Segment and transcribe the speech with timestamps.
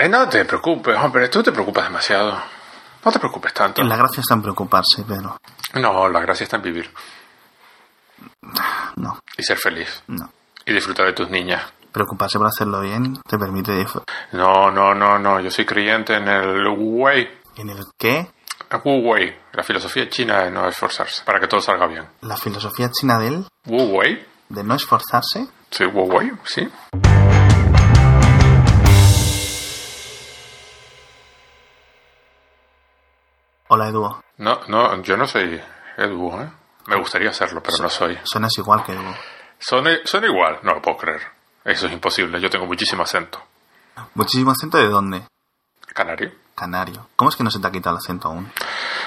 [0.00, 2.40] Eh, no te preocupes, hombre, tú te preocupas demasiado.
[3.04, 3.82] No te preocupes tanto.
[3.82, 5.36] La gracia está en preocuparse, pero
[5.74, 6.90] No, la gracia está en vivir
[8.96, 10.30] no, y ser feliz no.
[10.66, 11.62] y disfrutar de tus niñas.
[11.92, 13.72] Preocuparse por hacerlo bien te permite...
[13.72, 14.02] dif-
[14.32, 15.40] No, no, no, no.
[15.40, 17.28] Yo soy creyente en el Wu Wei.
[17.56, 18.30] ¿En el qué?
[18.84, 22.06] Wu Wei, la filosofía china de no esforzarse para que todo salga bien.
[22.22, 23.46] ¿La filosofía china de él?
[23.66, 25.48] Wu Wei, ¿De no esforzarse?
[25.70, 26.68] sí, Wu Wei, sí.
[33.72, 34.16] Hola, Edu.
[34.38, 35.60] No, no, yo no soy
[35.96, 36.50] Edu, ¿eh?
[36.88, 38.18] Me gustaría serlo, pero no soy.
[38.24, 39.14] Suenas igual que Edu.
[39.58, 41.20] Son, son igual, no lo puedo creer.
[41.64, 43.40] Eso es imposible, yo tengo muchísimo acento.
[44.14, 45.22] Muchísimo acento de dónde?
[45.94, 46.32] Canario.
[46.56, 47.06] Canario.
[47.16, 48.50] ¿Cómo es que no se te ha quitado el acento aún?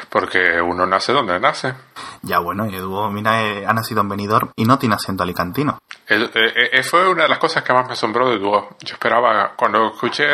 [0.10, 1.74] Porque uno nace donde nace.
[2.22, 5.78] Ya bueno, y Edu, mira, eh, ha nacido en Benidorm y no tiene acento alicantino.
[6.08, 8.78] Eh, eh, eh, fue una de las cosas que más me asombró de Duo.
[8.82, 10.26] Yo esperaba, cuando escuché,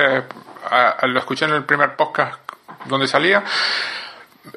[0.69, 2.39] a- lo escuché en el primer podcast
[2.85, 3.43] donde salía,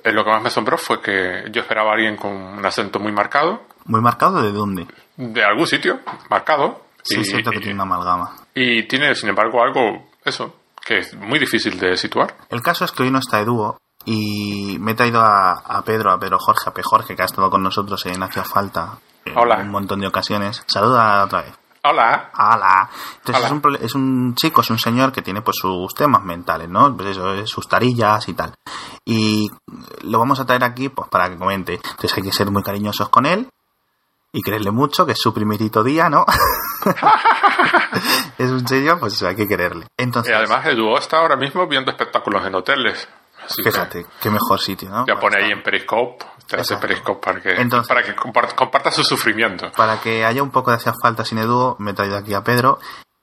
[0.05, 3.13] lo que más me asombró fue que yo esperaba a alguien con un acento muy
[3.13, 4.87] marcado, ¿Muy marcado de dónde?
[5.17, 6.83] de algún sitio, marcado.
[7.03, 8.37] Sí, y, es cierto que tiene una amalgama.
[8.55, 12.35] y tiene, sin embargo, algo, eso, que es muy difícil de situar.
[12.49, 16.11] El caso es que hoy no está Edu y me he traído a, a Pedro,
[16.13, 16.83] a Pedro Jorge, a P.
[16.85, 19.59] Jorge, que ha estado con nosotros en Hacia Falta en Hola.
[19.59, 20.63] un montón de ocasiones.
[20.67, 21.55] Saluda otra vez.
[21.85, 22.31] Hola.
[22.33, 22.89] ¡Hala!
[23.19, 23.47] Entonces Hola.
[23.47, 26.97] Es, un, es un chico, es un señor que tiene pues sus temas mentales, ¿no?
[26.97, 28.55] Pues eso, es sus tarillas y tal.
[29.05, 29.51] Y
[30.03, 31.75] lo vamos a traer aquí pues para que comente.
[31.75, 33.49] Entonces hay que ser muy cariñosos con él
[34.33, 36.25] y quererle mucho, que es su primerito día, ¿no?
[38.39, 39.87] es un señor, pues eso, hay que quererle.
[39.97, 43.09] Entonces, Y además, Edu está ahora mismo viendo espectáculos en hoteles.
[43.63, 45.05] Fíjate, qué mejor sitio, ¿no?
[45.07, 46.77] ya pone ahí en Periscope, te hace.
[46.77, 49.71] Periscope para que, Entonces- para que compar- comparta su sufrimiento.
[49.77, 52.43] Para que haya un poco de hacia falta sin Edu, me he traído aquí a
[52.43, 52.79] Pedro.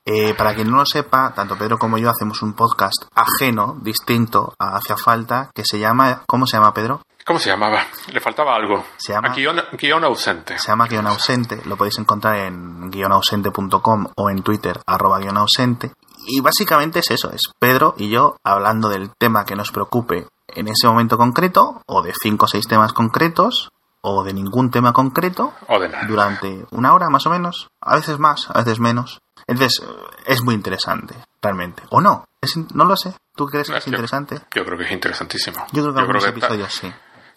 [0.06, 4.54] Eh, para quien no lo sepa, tanto Pedro como yo hacemos un podcast ajeno, distinto
[4.58, 6.24] a Hacia Falta, que se llama...
[6.26, 7.02] ¿Cómo se llama, Pedro?
[7.26, 7.84] ¿Cómo se llamaba?
[8.12, 8.84] Le faltaba algo.
[8.98, 10.58] Se llama- Ah, guion, guion ausente.
[10.58, 11.62] Se llama Guión Ausente.
[11.66, 15.92] Lo podéis encontrar en guionausente.com o en Twitter, arroba guion ausente.
[16.28, 20.68] Y básicamente es eso, es Pedro y yo hablando del tema que nos preocupe en
[20.68, 23.70] ese momento concreto, o de cinco o seis temas concretos,
[24.02, 26.06] o de ningún tema concreto, O de nada.
[26.08, 29.20] durante una hora más o menos, a veces más, a veces menos.
[29.48, 29.82] Entonces,
[30.26, 31.84] es muy interesante, realmente.
[31.92, 32.26] ¿O no?
[32.42, 33.14] Es no lo sé.
[33.36, 34.40] ¿Tú crees que No, es yo- interesante?
[34.54, 35.66] Yo creo que es interesantísimo.
[35.72, 36.92] Yo creo que algunos está- episodios sí.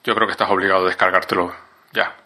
[0.05, 1.53] yo creo que estás obligado a descargártelo
[1.93, 2.22] ya.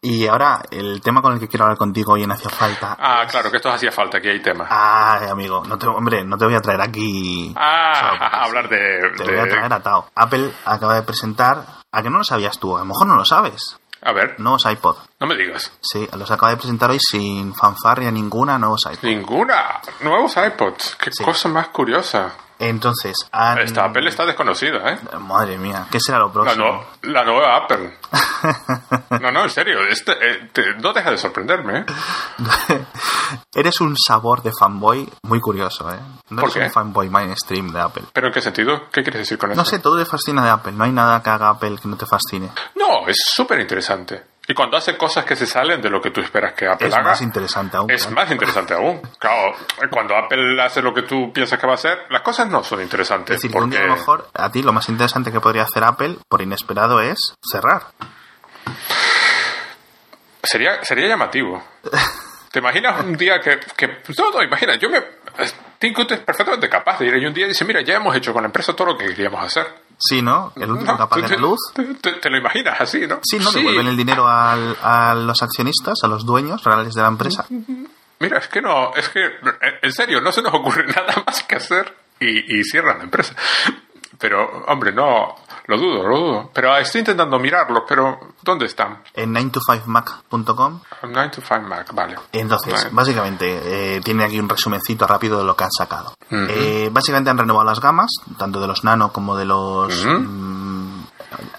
[0.00, 2.96] Y ahora, el tema con el que quiero hablar contigo hoy en Hacia Falta.
[3.00, 4.64] Ah, claro, que esto hacía falta, aquí hay tema.
[4.70, 7.52] Ah, amigo, no te, hombre, no te voy a traer aquí.
[7.56, 9.00] Ah, a hablar de...
[9.16, 10.08] Te de- voy a traer atado.
[10.14, 11.64] Apple acaba de presentar.
[11.90, 12.76] ¿A que no lo sabías tú?
[12.76, 13.76] A lo mejor no lo sabes.
[14.02, 14.96] A ver, Nuevos iPod.
[15.18, 15.72] no me digas.
[15.80, 19.02] Sí, los acaba de presentar hoy sin fanfarria ninguna, nuevos iPod.
[19.02, 19.80] Ninguna.
[20.02, 20.94] Nuevos iPods.
[20.94, 21.24] Qué Sí.
[21.24, 22.32] cosa más curiosa.
[22.60, 23.58] Entonces, han...
[23.58, 24.98] Esta Apple está desconocida, ¿eh?
[25.20, 26.64] Madre mía, ¿qué será lo La, próximo?
[27.02, 27.98] no- la nueva Apple.
[29.20, 29.78] No, no, en serio.
[29.88, 31.84] Este, eh, te- no deja de sorprenderme, ¿eh?
[33.54, 35.98] Eres un sabor de fanboy muy curioso, ¿eh?
[36.30, 36.64] No ¿Por eres qué?
[36.66, 38.04] un fanboy mainstream de Apple.
[38.12, 38.82] ¿Pero en qué sentido?
[38.92, 39.60] ¿Qué quieres decir con eso?
[39.60, 40.72] No sé, todo te fascina de Apple.
[40.72, 42.50] No hay nada que haga Apple que no te fascine.
[42.76, 44.22] No, es súper interesante.
[44.50, 46.94] Y cuando hace cosas que se salen de lo que tú esperas que Apple Es
[46.94, 47.90] haga, más interesante aún.
[47.90, 49.00] es más interesante aún.
[49.18, 49.54] Claro,
[49.90, 52.80] cuando Apple hace lo que tú piensas que va a hacer, las cosas no son
[52.80, 53.36] Es interesantes.
[53.36, 53.76] decir, que un porque...
[53.76, 57.00] día a lo mejor a ti lo más interesante que podría hacer Apple, por inesperado,
[57.02, 57.82] es cerrar.
[60.42, 61.62] Sería, sería llamativo.
[62.50, 63.60] ¿Te imaginas un día que...
[63.76, 65.02] que no, no, imagina, yo me...
[65.78, 68.16] Tim Cook es perfectamente capaz de ir ahí un día y dice, mira, ya hemos
[68.16, 69.66] hecho con la empresa todo lo que queríamos hacer.
[69.98, 70.52] Sí, ¿no?
[70.56, 71.58] El último No, la te- luz.
[71.74, 73.18] Te, te- te lo imaginas así, ¿no?
[73.22, 73.50] Sí, ¿no?
[73.50, 77.46] Devuelven el dinero al- a los accionistas, a los dueños reales de la empresa.
[78.20, 79.20] Mira, es que no, es que,
[79.82, 83.34] en serio, no se nos ocurre nada más que hacer y, y cierran la empresa.
[84.18, 85.34] Pero, hombre, no,
[85.68, 86.50] lo dudo, lo dudo.
[86.52, 89.02] Pero estoy intentando mirarlo, pero ¿dónde están?
[89.14, 90.80] En 9to5mac.com.
[91.02, 92.16] 9 to 5 Mac, vale.
[92.32, 92.88] Entonces, Vale.
[92.90, 96.14] básicamente, eh, tiene aquí un resumencito rápido de lo que han sacado.
[96.30, 101.00] Eh, básicamente han renovado las gamas, tanto de los Nano como de los mm,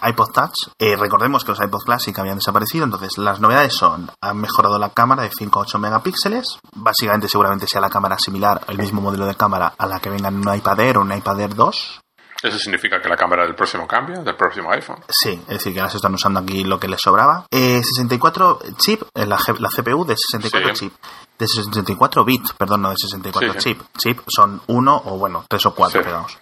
[0.07, 0.71] iPod Touch.
[0.79, 4.89] Eh, recordemos que los iPod Classic habían desaparecido, entonces las novedades son, han mejorado la
[4.89, 9.25] cámara de 5 a 8 megapíxeles, básicamente seguramente sea la cámara similar, el mismo modelo
[9.27, 12.01] de cámara a la que venga en un iPad Air o un iPad Air 2.
[12.41, 15.03] ¿Eso significa que la cámara del próximo cambia, del próximo iPhone?
[15.09, 17.45] Sí, es decir, que ahora se están usando aquí lo que les sobraba.
[17.51, 20.85] Eh, 64 chip, eh, la, la CPU de 64 Sí.
[20.85, 20.93] chip.
[21.37, 23.75] De 64 bits, perdón, no de 64 Sí, sí.
[23.75, 23.81] chip.
[23.97, 26.37] Chip son uno o bueno, tres o cuatro, pegados.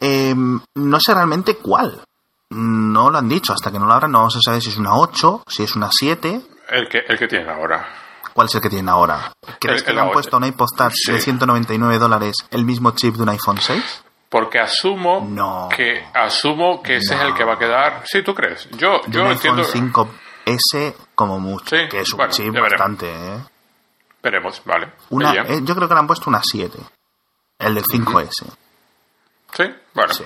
[0.00, 0.34] Eh,
[0.74, 2.02] no sé realmente cuál.
[2.50, 4.76] No lo han dicho, hasta que no lo abran no vamos a saber si es
[4.78, 6.40] una 8, si es una 7.
[6.70, 7.86] El que, el que tienen ahora.
[8.32, 9.32] ¿Cuál es el que tienen ahora?
[9.60, 10.12] ¿Crees El- que le han A8.
[10.12, 14.04] puesto a un iPod Touch de 199 dólares el mismo chip de un iPhone 6?
[14.28, 15.68] Porque asumo No.
[15.74, 18.02] que asumo que ese es el que va a quedar.
[18.04, 18.68] Sí, ¿tú crees?
[18.72, 19.62] Yo, De yo un entiendo.
[19.62, 19.92] iPhone
[20.44, 23.38] 5S como mucho, Sí, que es un bueno, chip bastante, ¿eh?
[24.22, 24.90] Veremos, vale.
[25.10, 26.78] Una, eh, yo creo que le han puesto una 7.
[27.58, 28.46] El del 5S.
[29.52, 30.12] Sí, bueno.
[30.12, 30.24] Sí.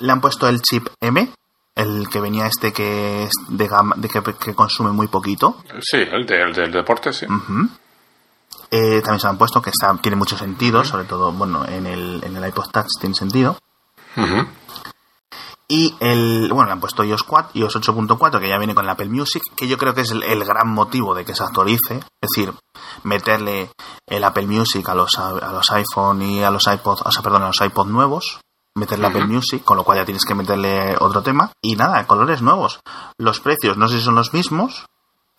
[0.00, 1.30] Le han puesto el chip M,
[1.76, 5.62] el que venía este que es de gama, de que, que consume muy poquito.
[5.80, 7.26] Sí, el, de- el del deporte, sí.
[7.26, 7.68] Ujú.
[8.70, 12.22] Eh, también se han puesto que está, tiene mucho sentido, sobre todo, bueno, en el,
[12.24, 13.56] en el iPod Touch tiene sentido.
[14.16, 14.48] Ujú.
[15.66, 18.90] Y el, bueno, le han puesto iOS 4, iOS 8.4, que ya viene con el
[18.90, 21.96] Apple Music, que yo creo que es el, el gran motivo de que se actualice.
[22.20, 22.52] Es decir,
[23.02, 23.70] meterle
[24.06, 27.22] el Apple Music a los, a, a los iPhone y a los iPod, o sea,
[27.22, 28.40] perdón, a los iPod nuevos.
[28.76, 31.52] Meterle Apple Music, con lo cual ya tienes que meterle otro tema.
[31.62, 32.80] Y nada, colores nuevos.
[33.18, 34.86] Los precios no sé si son los mismos.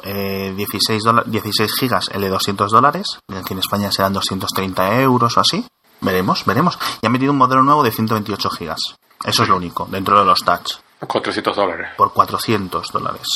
[0.04, 3.20] Eh, 16, dola- 16 gigas, el de 200 dólares.
[3.34, 5.66] Aquí en España serán 230 euros o así.
[6.02, 6.78] Veremos, veremos.
[7.02, 8.80] Y han metido un modelo nuevo de 128 gigas.
[9.24, 10.74] Eso es lo único, dentro de los touch.
[11.08, 11.90] Con 300 dólares.
[11.98, 13.28] Por 400 dólares.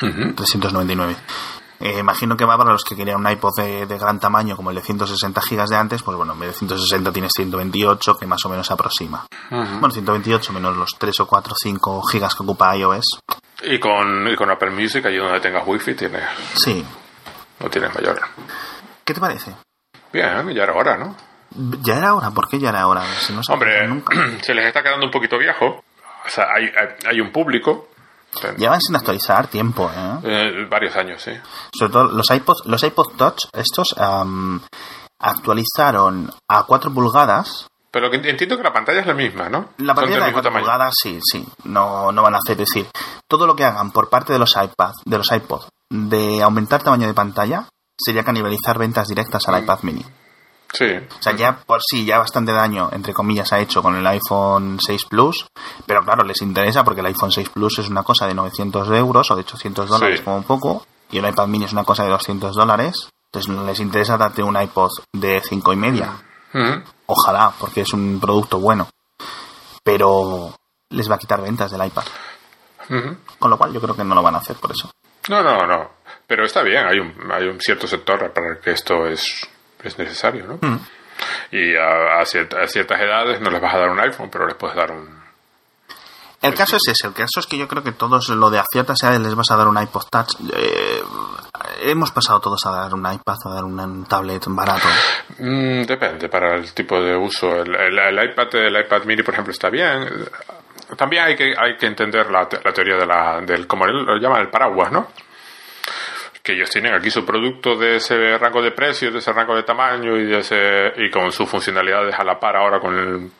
[0.00, 0.34] Ujú.
[0.34, 1.16] 399.
[1.80, 4.68] Eh, imagino que va para los que querían un iPod de, de gran tamaño como
[4.70, 8.26] el de 160 gigas de antes, pues bueno, en vez de 160 tienes 128, que
[8.26, 9.26] más o menos se aproxima.
[9.50, 9.78] Ujú.
[9.80, 13.20] Bueno, 128 menos los 3 o 4 o 5 gigas que ocupa iOS.
[13.62, 16.22] Y con, y con Apple Music, allí donde tengas wifi, tienes,
[16.54, 16.84] Sí.
[17.60, 18.20] no tienes mayor.
[19.04, 19.54] ¿Qué te parece?
[20.12, 21.16] Bien, ya era hora, ¿no?
[21.82, 23.02] Ya era hora, ¿por qué ya era hora?
[23.18, 24.14] Si no se Hombre, nunca.
[24.42, 25.66] se les está quedando un poquito viejo.
[25.66, 27.88] O sea, hay, hay, hay un público.
[28.56, 30.18] Llevan sin actualizar tiempo, ¿eh?
[30.22, 31.32] Eh, varios años, sí.
[31.76, 34.60] Sobre todo los iPods, los iPod Touch, estos am,
[35.18, 37.66] actualizaron a 4 pulgadas.
[37.92, 39.70] Pero que entiendo que la pantalla es la misma, ¿no?
[39.78, 40.64] La pantalla de mismo 4 tamaño.
[40.64, 42.60] pulgadas, sí, sí, no, no van a hacer.
[42.60, 42.86] Es decir,
[43.26, 47.06] todo lo que hagan por parte de los iPad, de los iPod, de aumentar tamaño
[47.08, 47.66] de pantalla,
[47.98, 50.04] sería canibalizar ventas directas al iPad mini.
[50.72, 50.86] Sí.
[50.86, 54.78] O sea, ya por sí, ya bastante daño, entre comillas, ha hecho con el iPhone
[54.80, 55.46] 6 Plus,
[55.84, 59.28] pero claro, les interesa porque el iPhone 6 Plus es una cosa de 900 euros
[59.32, 60.24] o de 800 dólares Sí.
[60.24, 63.80] como un poco, y el iPad mini es una cosa de 200 dólares, entonces les
[63.80, 66.12] interesa darte un iPod de 5 y media.
[66.54, 66.82] Ujú.
[67.12, 68.88] Ojalá, porque es un producto bueno,
[69.82, 70.54] pero
[70.90, 72.04] les va a quitar ventas del iPad.
[73.38, 74.90] Con lo cual yo creo que no lo van a hacer por eso.
[75.28, 75.90] No, no, no.
[76.26, 79.48] Pero está bien, hay un, hay un cierto sector para el que esto es,
[79.82, 80.54] es necesario, ¿no?
[80.60, 80.78] Mm.
[81.52, 84.46] Y a, a ciert- a ciertas edades no les vas a dar un iPhone, pero
[84.46, 85.20] les puedes dar un...
[86.42, 88.64] El caso es ese, el caso es que yo creo que todos lo de a
[88.72, 90.34] ciertas edades les vas a dar un iPod Touch.
[90.54, 91.02] eh,
[91.82, 94.88] hemos pasado todos a dar un iPad, a dar un tablet barato.
[95.38, 97.48] Mm, depende para el tipo de uso.
[97.56, 100.08] El, el- el iPad, el iPad mini, por ejemplo, está bien.
[100.96, 104.16] También hay que, hay que entender la, te- la teoría de la, del, como lo
[104.18, 105.08] llaman, el paraguas, ¿no?
[106.42, 109.62] Que ellos tienen aquí su producto de ese rango de precio, de ese rango de
[109.62, 113.30] tamaño y de ese y con sus funcionalidades a la par ahora con el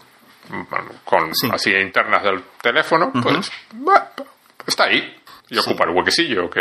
[1.04, 1.48] con Sí.
[1.52, 4.04] así internas del teléfono, pues bueno,
[4.66, 5.16] está ahí
[5.48, 6.60] y ocupa el huequecillo que,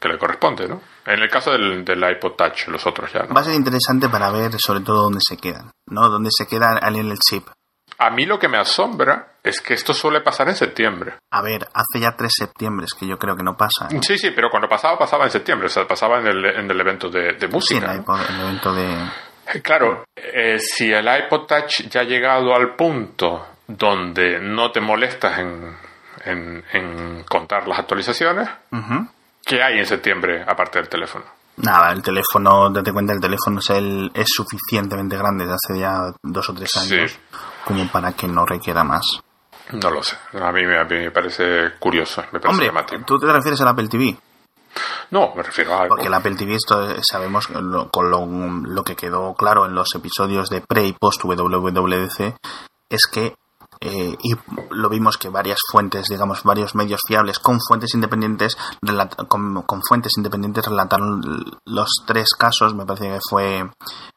[0.00, 0.80] que le corresponde, ¿no?
[1.06, 3.34] En el caso del, del iPod Touch, los otros ya, ¿no?
[3.34, 6.08] Va a ser interesante para ver sobre todo dónde se quedan, ¿no?
[6.08, 7.46] Dónde se queda en el chip.
[7.98, 11.14] A mí lo que me asombra es que esto suele pasar en septiembre.
[11.30, 13.88] A ver, hace ya tres septiembre que yo creo que no pasa.
[13.92, 14.02] ¿no?
[14.02, 16.80] Sí, sí, pero cuando pasaba, pasaba en septiembre, o sea, pasaba en el, en el
[16.80, 17.92] evento de, de Sí, en música.
[17.92, 18.04] el, ¿no?
[18.04, 18.96] iPod- el evento de...
[19.62, 25.38] Claro, eh, si el iPod Touch ya ha llegado al punto donde no te molestas
[25.40, 25.76] en,
[26.24, 29.08] en, en contar las actualizaciones, Ujú.
[29.50, 31.24] ¿Qué hay en septiembre aparte del teléfono?
[31.56, 36.12] Nada, el teléfono, date cuenta, el teléfono es, el, es suficientemente grande desde hace ya
[36.22, 36.94] dos o tres Sí.
[36.94, 37.18] años
[37.64, 39.02] como para que no requiera más.
[39.72, 40.16] No lo sé.
[40.40, 43.02] A mí, me- a mí me parece curioso, me parece Hombre, llamativo.
[43.04, 44.16] ¿tú te refieres al Apple TV?
[45.10, 45.88] No, me refiero a algo.
[45.96, 49.74] Porque el Apple TV, esto eh, sabemos, lo- con lo, lo que quedó claro en
[49.74, 52.36] los episodios de pre y post WWDC,
[52.88, 53.34] es que,
[53.82, 54.34] eh, y
[54.70, 58.56] lo vimos que varias fuentes, digamos, varios medios fiables con fuentes independientes,
[59.28, 61.22] con, con fuentes independientes relataron
[61.64, 63.70] los tres casos, me parece que fue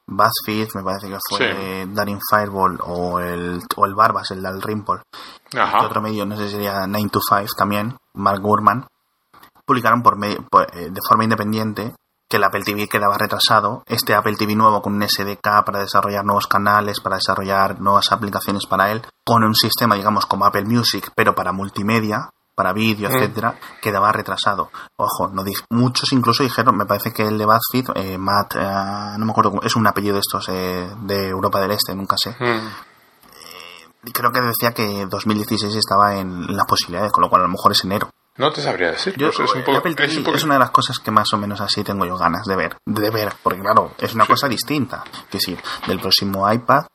[0.08, 4.41] BuzzFeed, me parece que fue Daring Fireball o el, o el Barbas, el
[5.53, 5.86] y Ajá.
[5.86, 8.86] otro medio, no sé si sería 9 to 5 también, Mark Gurman,
[9.65, 11.93] publicaron por medio- por, eh, de forma independiente
[12.33, 13.83] que el Apple TV quedaba retrasado.
[13.85, 18.65] Este Apple TV nuevo con un SDK para desarrollar nuevos canales, para desarrollar nuevas aplicaciones
[18.65, 23.13] para él, con un sistema, digamos, como Apple Music, pero para multimedia, para vídeo, Mm.
[23.13, 24.71] etcétera, quedaba retrasado.
[24.97, 29.25] Ojo, no muchos incluso dijeron, me parece que el de BuzzFeed, eh, Matt, eh, no
[29.27, 32.31] me acuerdo, cómo- es un apellido de estos eh, de Europa del Este, nunca sé.
[32.39, 32.67] Mm.
[34.05, 37.51] Y creo que decía que 2016 estaba en las posibilidades, con lo cual a lo
[37.51, 38.09] mejor es enero.
[38.37, 39.15] No te sabría decir.
[39.17, 41.31] Yo, es, un poco- Apple TV es un es, una de las cosas que más
[41.33, 42.77] o menos así tengo yo ganas de ver.
[42.85, 45.03] De ver, porque claro, es una cosa distinta.
[45.29, 46.85] Que decir, del próximo iPad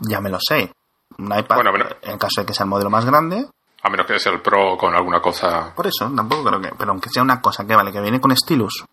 [0.00, 0.72] ya me lo sé.
[1.18, 3.46] Un iPad, Bueno, pero- en caso de que sea el modelo más grande,
[3.82, 5.72] A menos que sea el Pro con alguna cosa.
[5.74, 6.72] por eso tampoco creo que.
[6.76, 8.84] Pero aunque sea una cosa que vale, que viene con stylus,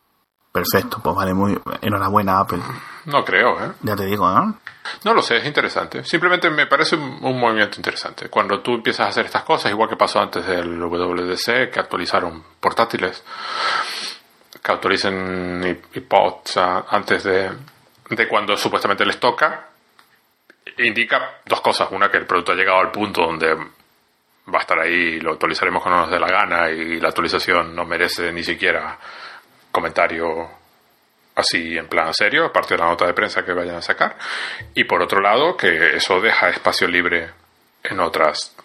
[0.56, 1.60] perfecto, pues vale, muy.
[1.82, 2.60] Enhorabuena, Apple.
[3.06, 3.72] No creo, ¿eh?
[3.82, 4.58] Ya te digo, ¿no?
[5.04, 6.06] No lo sé, es interesante.
[6.06, 8.30] Simplemente me parece un, un movimiento interesante.
[8.30, 12.42] Cuando tú empiezas a hacer estas cosas, igual que pasó antes del WDC, que actualizaron
[12.60, 13.22] portátiles,
[14.64, 16.58] que actualicen iPods
[16.90, 17.52] antes de,
[18.12, 19.68] de cuando supuestamente les toca,
[20.78, 21.90] indica dos cosas.
[21.92, 25.84] Una, que el producto ha llegado al punto donde va a estar ahí, lo actualizaremos
[25.84, 28.98] cuando nos dé la gana y la actualización no merece ni siquiera
[29.76, 30.50] comentario
[31.36, 34.16] así en plan serio, aparte de la nota de prensa que vayan a sacar.
[34.74, 37.30] Y por otro lado, que eso deja espacio libre
[37.84, 38.56] en otras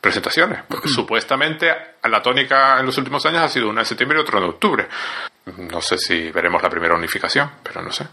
[0.00, 0.62] presentaciones.
[0.68, 1.66] Porque supuestamente
[2.04, 4.86] la tónica en los últimos años ha sido una en septiembre y otra en octubre.
[5.56, 8.06] No sé si veremos la primera unificación, pero no sé.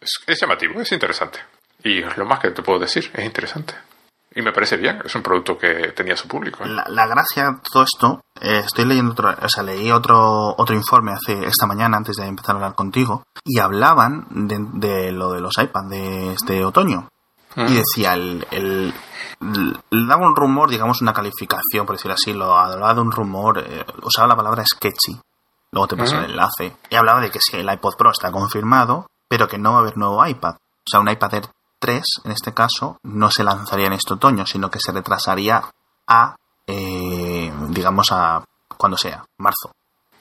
[0.00, 1.40] Es, es llamativo, es interesante.
[1.82, 3.74] Y es lo más que te puedo decir, es interesante.
[4.34, 6.62] Y me parece bien, es un producto que tenía su público.
[6.64, 6.68] ¿eh?
[6.68, 10.74] La, la gracia de todo esto, eh, estoy leyendo otro, o sea, leí otro, otro
[10.76, 15.32] informe hace esta mañana antes de empezar a hablar contigo y hablaban de, de lo
[15.32, 17.08] de los iPads de este otoño.
[17.56, 18.94] Y decía, el, el,
[19.40, 23.58] el- daba un rumor, digamos una calificación, por decirlo así, lo hablaba de un rumor,
[23.58, 25.20] eh, usaba la palabra sketchy.
[25.72, 26.24] Luego te paso Ujú.
[26.26, 26.76] el enlace.
[26.88, 29.80] Y hablaba de que sí, el iPod Pro está confirmado, pero que no va a
[29.80, 30.54] haber nuevo iPad.
[30.54, 31.44] O sea, un iPad Air
[31.80, 35.62] 3, en este caso, no se lanzaría en este otoño, sino que se retrasaría
[36.06, 38.44] a, eh, digamos, a
[38.76, 39.72] cuando sea, marzo,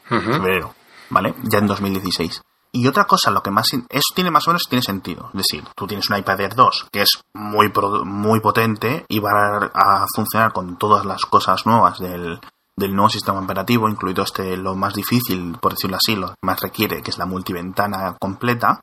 [0.09, 0.21] Ujú.
[0.33, 0.73] febrero,
[1.09, 1.35] ¿vale?
[1.43, 2.41] Ya en 2016.
[2.71, 3.67] Y otra cosa, lo que más...
[3.73, 5.29] Eso tiene más o menos tiene sentido.
[5.33, 9.19] Es decir, tú tienes un iPad Air 2 que es muy, pro- muy potente y
[9.19, 12.39] va a, funcionar con todas las cosas nuevas del,
[12.75, 16.59] del nuevo sistema operativo, incluido este, lo más difícil, por decirlo así, lo que más
[16.59, 18.79] requiere, que es la multiventana completa.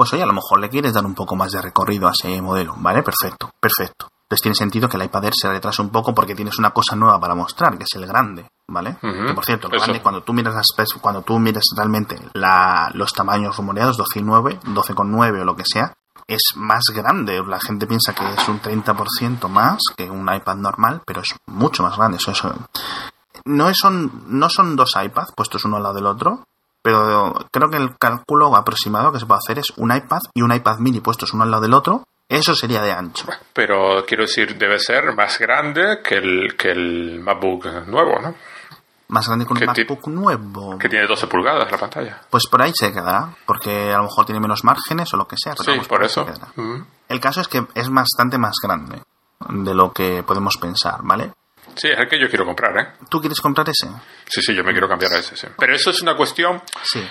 [0.00, 2.40] Pues oye, a lo mejor le quieres dar un poco más de recorrido a ese
[2.40, 3.02] modelo, ¿vale?
[3.02, 4.08] Perfecto, perfecto.
[4.22, 6.96] Entonces tiene sentido que el iPad Air se retrase un poco porque tienes una cosa
[6.96, 8.96] nueva para mostrar, que es el grande, ¿vale?
[9.26, 9.84] Que por cierto, el eso.
[9.84, 10.68] grande, cuando tú miras las
[11.02, 15.64] cuando tú miras realmente la, los tamaños rumoreados, 12 y 9, 12,9 o lo que
[15.66, 15.92] sea,
[16.26, 17.42] es más grande.
[17.46, 21.82] La gente piensa que es un 30% más que un iPad normal, pero es mucho
[21.82, 22.16] más grande.
[22.16, 22.54] Eso, eso.
[23.44, 26.44] No, es- son, no son dos iPads puestos uno al lado del otro,
[26.82, 30.52] pero creo que el cálculo aproximado que se puede hacer es un iPad y un
[30.52, 32.04] iPad mini puestos uno al lado del otro.
[32.28, 33.26] Eso sería de ancho.
[33.52, 38.34] Pero quiero decir, debe ser más grande que el, que el MacBook nuevo, ¿no?
[39.08, 40.78] Más grande que un ¿Qué ti- MacBook nuevo.
[40.78, 42.20] Que tiene 12 pulgadas la pantalla.
[42.30, 45.34] Pues por ahí se quedará, porque a lo mejor tiene menos márgenes o lo que
[45.36, 45.54] sea.
[45.56, 46.24] Sí, por eso.
[46.56, 46.84] Ujú.
[47.08, 49.02] El caso es que es bastante más grande
[49.48, 51.32] de lo que podemos pensar, ¿vale?
[51.80, 52.92] Sí, es el que yo quiero comprar, ¿eh?
[53.08, 53.88] ¿Tú quieres comprar ese?
[54.28, 55.46] Sí, sí, yo me quiero cambiar a ese, sí.
[55.56, 56.60] Pero eso es una cuestión...
[56.82, 57.02] Sí.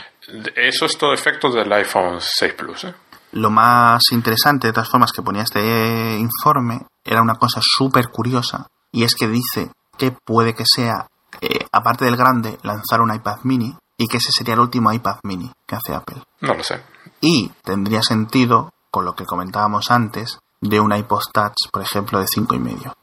[0.55, 2.93] Eso es todo efecto del iPhone 6 Plus, ¿eh?
[3.31, 8.67] Lo más interesante, de todas formas, que ponía este informe era una cosa súper curiosa,
[8.91, 11.07] y es que dice que puede que sea,
[11.41, 15.17] eh, aparte del grande, lanzar un iPad mini, y que ese sería el último iPad
[15.23, 16.21] mini que hace Apple.
[16.41, 16.83] No lo sé.
[17.21, 22.27] Y tendría sentido, con lo que comentábamos antes, de un iPod Touch, por ejemplo, de
[22.27, 22.93] cinco y medio.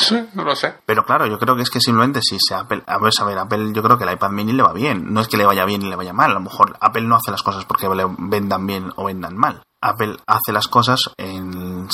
[0.00, 0.74] Sí, no lo sé.
[0.86, 3.38] Pero claro, yo creo que es que simplemente si se Apple, a ver, a ver,
[3.38, 5.12] Apple, yo creo que el iPad mini le va bien.
[5.12, 6.30] No es que le vaya bien y le vaya mal.
[6.30, 9.62] A lo mejor Apple no hace las cosas porque le vendan bien o vendan mal.
[9.82, 11.88] Apple hace las cosas en,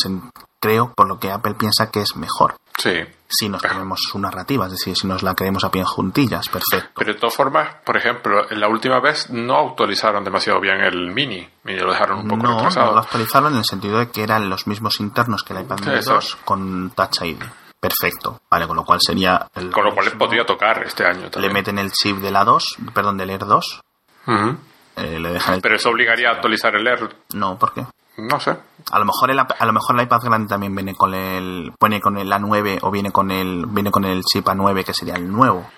[0.60, 2.56] creo, por lo que Apple piensa que es mejor.
[2.78, 2.92] Sí.
[3.28, 6.90] Si nos comemos su narrativa, es decir, si nos la creemos a pie juntillas, perfecto.
[6.96, 11.48] Pero de todas formas, por ejemplo, la última vez no actualizaron demasiado bien el Mini.
[11.64, 12.92] Y lo dejaron un poco No, no retrasado.
[12.92, 15.94] lo actualizaron en el sentido de que eran los mismos internos que el iPad mini
[15.98, 16.14] Eso.
[16.14, 17.38] 2 con Touch ID.
[17.80, 18.40] Perfecto.
[18.50, 21.52] Vale, con lo cual sería el Con lo cual podría tocar este año Le también.
[21.52, 23.80] meten el chip de la 2, perdón, del Air 2.
[24.26, 24.56] Ujú.
[24.96, 27.08] eh, le dejan el Pero eso obligaría a actualizar el Air.
[27.34, 27.84] No, ¿por qué?
[28.18, 28.56] No sé.
[28.90, 32.00] A lo mejor el, a lo mejor el iPad grande también viene con el pone
[32.00, 35.30] con el A9 o viene con el viene con el chip A9 que sería el
[35.30, 35.68] nuevo.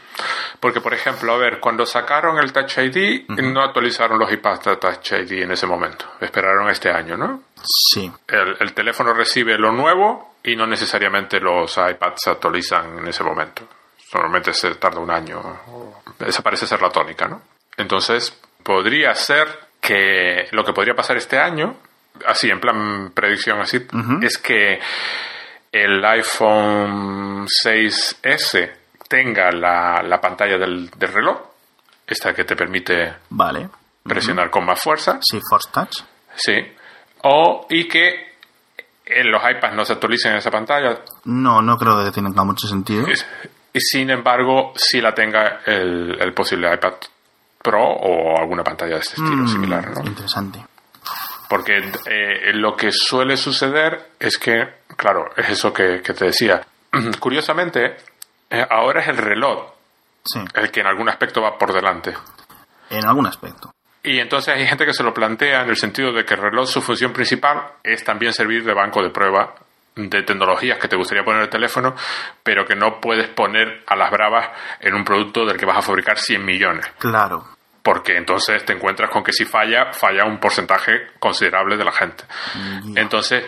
[0.61, 4.77] Porque, por ejemplo, a ver, cuando sacaron el Touch ID, no actualizaron los iPads de
[4.77, 6.07] Touch ID en ese momento.
[6.21, 7.43] Esperaron este año, ¿no?
[7.65, 8.11] Sí.
[8.29, 13.23] El, el teléfono recibe lo nuevo y no necesariamente los iPads se actualizan en ese
[13.25, 13.63] momento.
[14.15, 15.43] Normalmente se tarda un año.
[16.21, 17.43] Esa parece ser la tónica, ¿no?
[17.77, 19.49] Entonces, podría ser
[19.81, 21.77] que lo que podría pasar este año,
[22.27, 23.87] así en plan predicción así,
[24.23, 24.79] es que
[25.71, 28.73] el iPhone 6S
[29.09, 31.41] tenga la, la pantalla del, del reloj,
[32.07, 33.69] esta que te permite Vale.
[34.03, 36.03] presionar con más fuerza, Sí, Force Touch.
[36.35, 36.55] Sí.
[37.23, 38.29] O, y que
[39.07, 41.01] en los iPads no se actualicen en esa pantalla.
[41.25, 43.07] No, no creo que tenga mucho sentido.
[43.73, 46.95] Y sin embargo sí la tenga el, el posible iPad
[47.63, 50.05] Pro o alguna pantalla de este estilo Mm, similar, ¿no?
[50.05, 50.65] Interesante.
[51.49, 54.63] Porque eh, lo que suele suceder es que,
[54.97, 56.61] claro, es eso que, que te decía.
[57.21, 57.97] Curiosamente,
[58.51, 59.73] eh, ahora es el reloj
[60.25, 62.15] Sí, el que en algún aspecto va por delante.
[62.91, 63.71] en algún aspecto.
[64.11, 66.67] Y entonces hay gente que se lo plantea en el sentido de que el reloj,
[66.69, 69.55] su función principal es también servir de banco de prueba
[69.97, 71.95] de tecnologías que te gustaría poner en el teléfono,
[72.43, 74.49] pero que no puedes poner a las bravas
[74.81, 76.87] en un producto del que vas a fabricar 100 millones.
[76.99, 77.45] Claro.
[77.83, 82.25] Porque entonces te encuentras con que si falla, falla un porcentaje considerable de la gente.
[82.95, 83.01] Ya.
[83.03, 83.45] Entonces,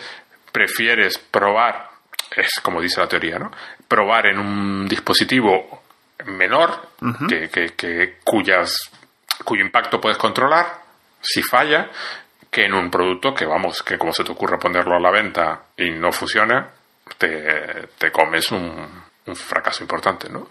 [0.50, 1.88] prefieres probar,
[2.36, 3.50] es como dice la teoría, ¿no?
[3.86, 5.82] Probar en un dispositivo
[6.26, 6.88] menor,
[7.28, 8.76] que, que- que- cuyas,
[9.44, 10.66] cuyo impacto puedes controlar,
[11.20, 11.90] si falla,
[12.50, 15.62] que en un producto que, vamos, que como se te ocurra ponerlo a la venta
[15.76, 16.68] y no funciona,
[17.18, 20.48] te, te comes un, un fracaso importante, ¿no?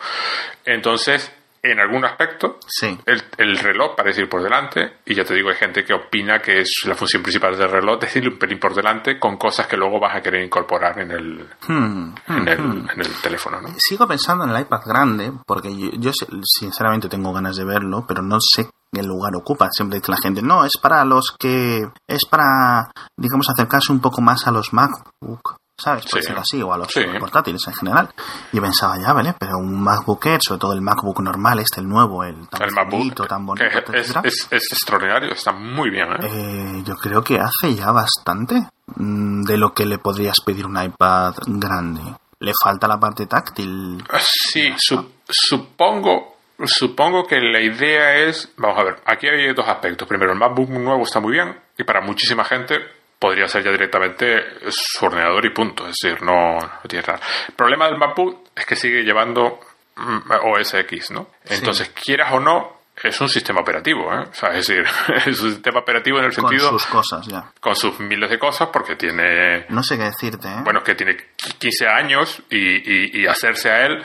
[0.65, 1.31] Entonces,
[1.61, 2.97] en algún aspecto, Sí.
[3.05, 6.39] el, el reloj parece ir por delante y ya te digo, hay gente que opina
[6.39, 9.67] que es la función principal del reloj es ir un pelín por delante con cosas
[9.67, 13.69] que luego vas a querer incorporar en el, Hmm, en el, en el teléfono, ¿no?
[13.77, 16.11] Sigo pensando en el iPad grande, porque yo, yo
[16.43, 19.67] sinceramente tengo ganas de verlo, pero no sé qué lugar ocupa.
[19.71, 21.81] Siempre dice la gente, no, es para los que.
[22.07, 25.57] Es para, digamos, acercarse un poco más a los MacBook.
[25.79, 26.05] ¿Sabes?
[26.05, 26.33] Por Sí.
[26.37, 27.01] así, o a los Sí.
[27.19, 28.09] portátiles en general.
[28.51, 29.33] Y yo pensaba, ya, ¿vale?
[29.39, 32.71] Pero un MacBook Air, sobre todo el MacBook normal, este, el nuevo, el tan El
[32.73, 36.17] MacBook, finito, tan bonito, es, es- es extraordinario, está muy bien, ¿eh?
[36.23, 40.81] eh, yo creo que hace ya bastante mm, de lo que le podrías pedir un
[40.81, 42.01] iPad grande.
[42.39, 44.03] Le falta la parte táctil.
[44.19, 50.07] Sí, su- supongo, supongo que la idea es, vamos a ver, aquí hay dos aspectos.
[50.07, 52.79] Primero, el MacBook nuevo está muy bien y para muchísima gente
[53.19, 55.85] podría ser ya directamente su ordenador y punto.
[55.87, 57.19] Es decir, no, no tiene nada.
[57.49, 59.59] El problema del MacBook es que sigue llevando
[59.97, 61.27] mm, OS X, ¿no?
[61.45, 64.25] Entonces, quieras o no, es un sistema operativo, ¿eh?
[64.29, 64.85] O sea, es decir,
[65.25, 67.51] es un sistema operativo en el Con sentido sus cosas, ya.
[67.59, 70.61] con sus miles de cosas porque tiene No sé qué decirte, ¿eh?
[70.63, 71.15] bueno, que tiene
[71.59, 73.99] 15 años y, y- y hacerse a él,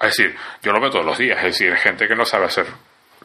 [0.00, 2.66] es decir, yo lo veo todos los días, es decir, gente que no sabe hacer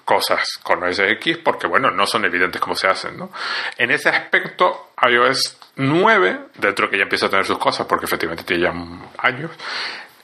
[0.06, 3.32] cosas con OS X porque, bueno, no son evidentes como se hacen, ¿no?
[3.78, 8.44] En ese aspecto, iOS 9, dentro que ya empieza a tener sus cosas, porque efectivamente
[8.44, 8.74] tiene ya
[9.20, 9.52] años,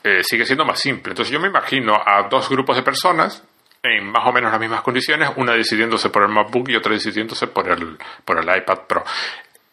[0.04, 1.12] eh, sigue siendo más simple.
[1.12, 3.42] Entonces yo me imagino a dos grupos de personas
[3.82, 7.46] en más o menos las mismas condiciones, una decidiéndose por el MacBook y otra decidiéndose
[7.46, 9.04] por el, por el iPad Pro.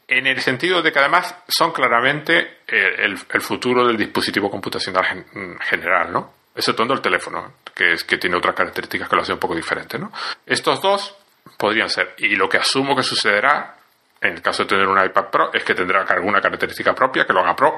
[0.07, 5.03] En el sentido de que además son claramente eh, el, el futuro del dispositivo computacional
[5.05, 6.33] gen- general, ¿no?
[6.55, 9.99] Exceptuando el teléfono, que, es, que tiene otras características que lo hacen un poco diferente,
[9.99, 10.11] ¿no?
[10.45, 11.15] Estos dos
[11.57, 12.15] podrían ser.
[12.17, 13.75] Y lo que asumo que sucederá
[14.21, 17.33] en el caso de tener un iPad Pro es que tendrá alguna característica propia que
[17.33, 17.73] lo haga Pro.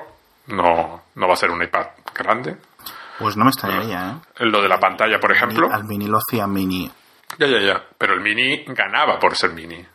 [0.48, 2.56] No, no va a ser un iPad grande.
[3.20, 4.46] Pues no me extrañaría, ¿eh?
[4.46, 5.68] Lo de la pantalla, por ejemplo.
[5.72, 6.90] Al mini lo hacía mini.
[7.40, 7.84] Ya, ya, ya.
[7.98, 9.86] Pero el mini ganaba por ser mini.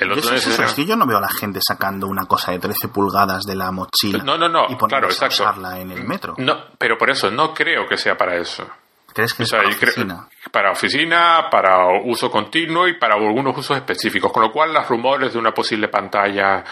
[0.00, 2.06] El Yo otro sé, es, eso, es que yo no veo a la gente sacando
[2.06, 5.78] una cosa de 13 pulgadas de la mochila No, no, no, y claro, a usarla
[5.80, 6.34] en el metro.
[6.38, 8.66] No, pero por eso no creo que sea para eso.
[9.14, 10.28] ¿Crees que O es sea, para yo creo- oficina?
[10.50, 14.32] para oficina, para uso continuo y para algunos usos específicos.
[14.32, 16.64] Con lo cual, los rumores de una posible pantalla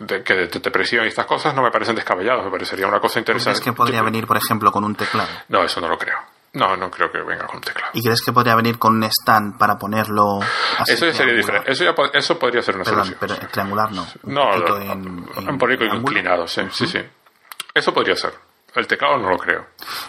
[0.00, 2.44] de, que detecte presión y estas cosas no me parecen descabellados.
[2.44, 3.60] Me parecería una cosa ¿Crees interesante.
[3.62, 5.30] que podría venir, por ejemplo, con un teclado?
[5.48, 6.18] No, eso no lo creo.
[6.52, 7.90] No, no creo que venga con teclado.
[7.94, 10.40] ¿Y crees que podría venir con un stand para ponerlo
[10.78, 11.70] así Eso ya sería diferente.
[11.70, 13.36] Eso, ya, eso podría ser una Perdón, solución.
[13.38, 14.06] pero triangular no.
[14.24, 16.98] Un no, poquito no, en, en un poquito inclinado, sí, sí, sí.
[17.72, 18.34] Eso podría ser.
[18.74, 19.66] El teclado no lo creo.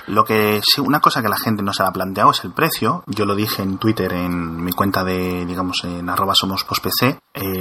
[0.07, 3.03] Lo que sí, una cosa que la gente no se ha planteado es el precio.
[3.07, 7.01] Yo lo dije en Twitter, en mi cuenta de, digamos, en arroba somos pospc.
[7.03, 7.19] Eh,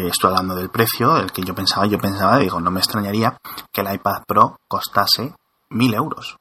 [0.08, 1.86] estoy hablando del precio, el que yo pensaba.
[1.86, 3.36] Yo pensaba, digo, no me extrañaría
[3.72, 5.34] que el iPad Pro costase
[5.70, 6.36] mil euros,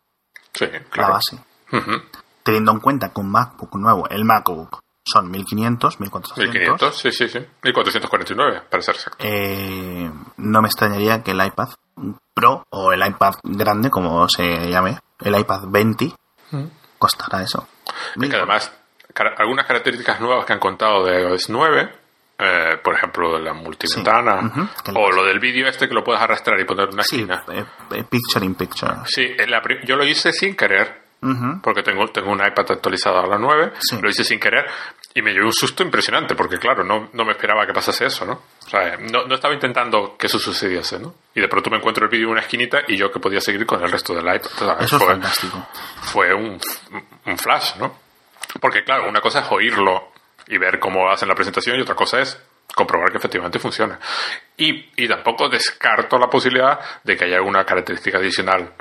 [0.53, 1.13] Sí, la claro.
[1.13, 1.37] base.
[1.71, 1.91] Ujú.
[2.43, 6.53] Teniendo en cuenta que un MacBook nuevo, el MacBook, son 1500, 1400.
[6.53, 7.39] 1500, sí, sí, sí.
[7.63, 9.17] 1449, para ser exacto.
[9.25, 11.69] Eh, no me extrañaría que el iPad
[12.33, 16.13] Pro o el iPad grande, como se llame, el iPad 20,
[16.97, 17.67] costará eso.
[18.15, 18.71] Y que además,
[19.37, 21.91] algunas características nuevas que han contado de iOS 9,
[22.37, 26.65] eh, por ejemplo, la multiventana, o lo- del vídeo este que lo puedes arrastrar y
[26.65, 27.43] poner en una Sí, esquina.
[27.51, 28.93] eh, eh, picture in picture.
[29.05, 31.61] Sí, en la pri- yo lo hice sin querer, Ujú.
[31.61, 33.99] porque tengo, tengo un iPad actualizado a la 9, Sí.
[34.01, 34.65] lo hice sin querer
[35.13, 38.25] y me llevé un susto impresionante, porque claro, no, no me esperaba que pasase eso,
[38.25, 38.33] ¿no?
[38.65, 41.13] O sea, no, no estaba intentando que eso sucediese, ¿no?
[41.35, 43.65] Y de pronto me encuentro el vídeo en una esquinita y yo que podía seguir
[43.65, 44.51] con el resto del iPad.
[44.61, 45.67] O sea, Eso es fue- fantástico.
[46.03, 46.57] fue un,
[47.25, 47.99] un flash, ¿no?
[48.61, 50.13] Porque claro, una cosa es oírlo
[50.47, 52.41] y ver cómo hacen la presentación y otra cosa es
[52.73, 53.99] comprobar que efectivamente funciona.
[54.55, 58.73] Y, y tampoco descarto la posibilidad de que haya alguna característica adicional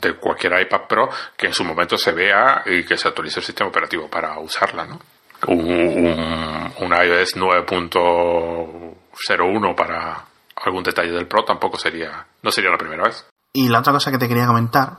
[0.00, 3.46] de cualquier iPad Pro que en su momento se vea y que se actualice el
[3.46, 5.00] sistema operativo para usarla, ¿no?
[5.48, 10.24] Un, un, un iOS 9.01 para
[10.64, 13.26] algún detalle del Pro tampoco sería, no sería la primera vez.
[13.52, 14.98] Y la otra cosa que te quería comentar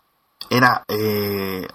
[0.50, 1.68] era eh,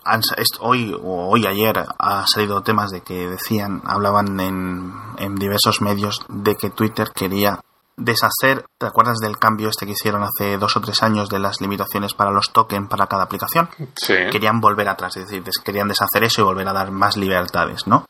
[0.60, 6.24] hoy o hoy ayer ha salido temas de que decían hablaban en, en diversos medios
[6.28, 7.60] de que Twitter quería
[7.96, 11.60] deshacer, ¿te acuerdas del cambio este que hicieron hace dos o tres años de las
[11.60, 13.68] limitaciones para los tokens para cada aplicación?
[13.94, 14.14] Sí.
[14.30, 18.06] Querían volver atrás, es decir, querían deshacer eso y volver a dar más libertades, ¿no?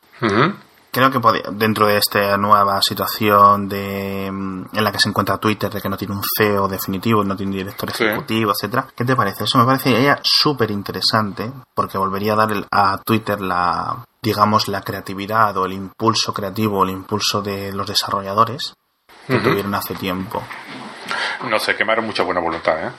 [0.94, 1.20] Creo que
[1.52, 5.88] dentro de esta nueva situación de, mm, en la que se encuentra Twitter, de que
[5.88, 9.44] no tiene un CEO definitivo, no tiene un director ejecutivo, etcétera, ¿qué te parece?
[9.44, 14.82] Eso me parece ella súper interesante porque volvería a dar a Twitter la, digamos, la
[14.82, 18.74] creatividad o el impulso creativo, o el impulso de los desarrolladores
[19.26, 20.42] que tuvieron hace tiempo.
[21.48, 22.90] No sé, quemaron mucha buena voluntad, ¿eh?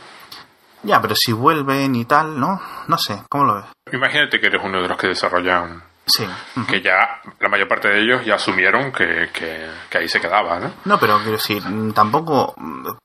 [0.83, 2.61] Ya, pero si vuelven y tal, ¿no?
[2.87, 3.65] No sé, ¿cómo lo ves?
[3.91, 6.27] Imagínate que eres uno de los que desarrollan Sí.
[6.67, 10.73] Que ya la mayor parte de ellos ya asumieron que, que, ahí se quedaba, ¿no?
[10.83, 12.55] No, pero quiero decir, tampoco.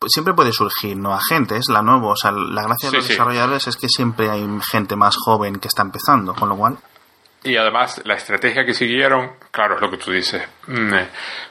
[0.06, 2.08] Siempre puede surgir nueva gente, es la nueva.
[2.08, 5.68] O sea, la gracia de los desarrolladores es que siempre hay gente más joven que
[5.68, 6.78] está empezando, con lo cual.
[7.44, 10.92] Y además, la estrategia que siguieron, claro, es lo que tú dices, mm,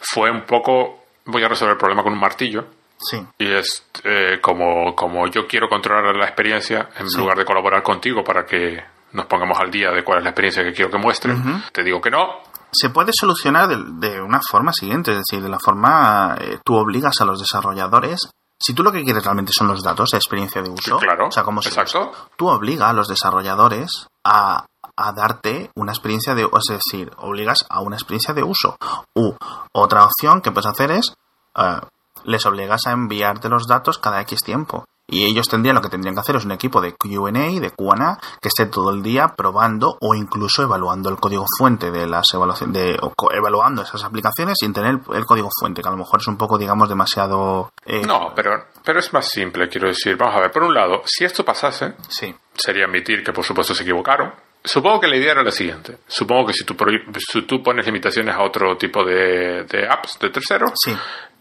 [0.01, 1.05] fue un poco.
[1.27, 2.65] Voy a resolver el problema con un martillo.
[2.97, 3.23] Sí.
[3.37, 8.23] Y es eh, como, como yo quiero controlar la experiencia en lugar de colaborar contigo
[8.23, 11.35] para que nos pongamos al día de cuál es la experiencia que quiero que muestre.
[11.71, 12.39] Te digo que no.
[12.71, 17.21] Se puede solucionar de, una forma siguiente, es decir, de la forma eh, tú obligas
[17.21, 20.69] a los desarrolladores si tú lo que quieres realmente son los datos de experiencia de
[20.69, 22.11] uso, claro, o sea, como exacto.
[22.35, 24.65] tú obligas a los desarrolladores a,
[24.97, 28.77] a, darte una experiencia de, es decir, obligas a una experiencia de uso.
[29.15, 29.33] U
[29.71, 31.13] otra opción que puedes hacer es
[31.55, 31.79] eh,
[32.25, 34.85] les obligas a enviarte los datos cada X tiempo.
[35.09, 38.19] Y ellos tendrían lo que tendrían que hacer es un equipo de QA, de QA,
[38.41, 42.75] que esté todo el día probando o incluso evaluando el código fuente de las evaluaciones,
[42.75, 42.99] de,
[43.31, 46.57] evaluando esas aplicaciones sin tener el código fuente, que a lo mejor es un poco,
[46.57, 47.71] digamos, demasiado.
[47.85, 50.17] Eh, no, pero, pero es más simple, quiero decir.
[50.17, 52.35] Vamos a ver, por un lado, si esto pasase, sí.
[52.53, 54.33] sería admitir que por supuesto se equivocaron.
[54.67, 55.97] Supongo que la idea era la siguiente.
[56.07, 56.75] Supongo que si tú,
[57.17, 60.93] si tú pones limitaciones a otro tipo de, de apps de terceros, sí.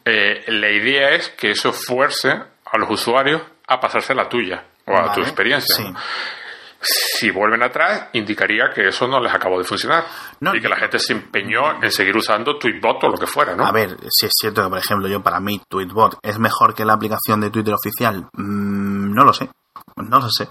[0.05, 4.97] eh, la idea es que eso fuerce a los usuarios a pasarse la tuya o
[4.97, 5.93] a tu experiencia.
[6.81, 10.05] Si vuelven atrás, indicaría que eso no les acabó de funcionar
[10.55, 13.67] y que la gente se empeñó en seguir usando Tweetbot o lo que fuera, ¿no?
[13.67, 16.85] A ver, si es cierto que, por ejemplo, yo para mí Tweetbot es mejor que
[16.85, 19.49] la aplicación de Twitter oficial, mm, no lo sé,
[19.97, 20.49] no lo sé.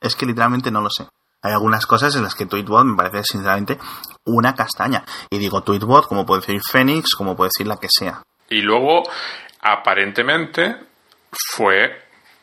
[0.00, 1.06] Es que literalmente no lo sé.
[1.42, 3.78] Hay algunas cosas en las que Tweetbot me parece sinceramente
[4.24, 5.04] una castaña.
[5.30, 8.22] Y digo Tweetbot como puede decir Phoenix, como puede decir la que sea.
[8.48, 9.02] Y luego,
[9.60, 10.76] aparentemente,
[11.30, 12.02] fue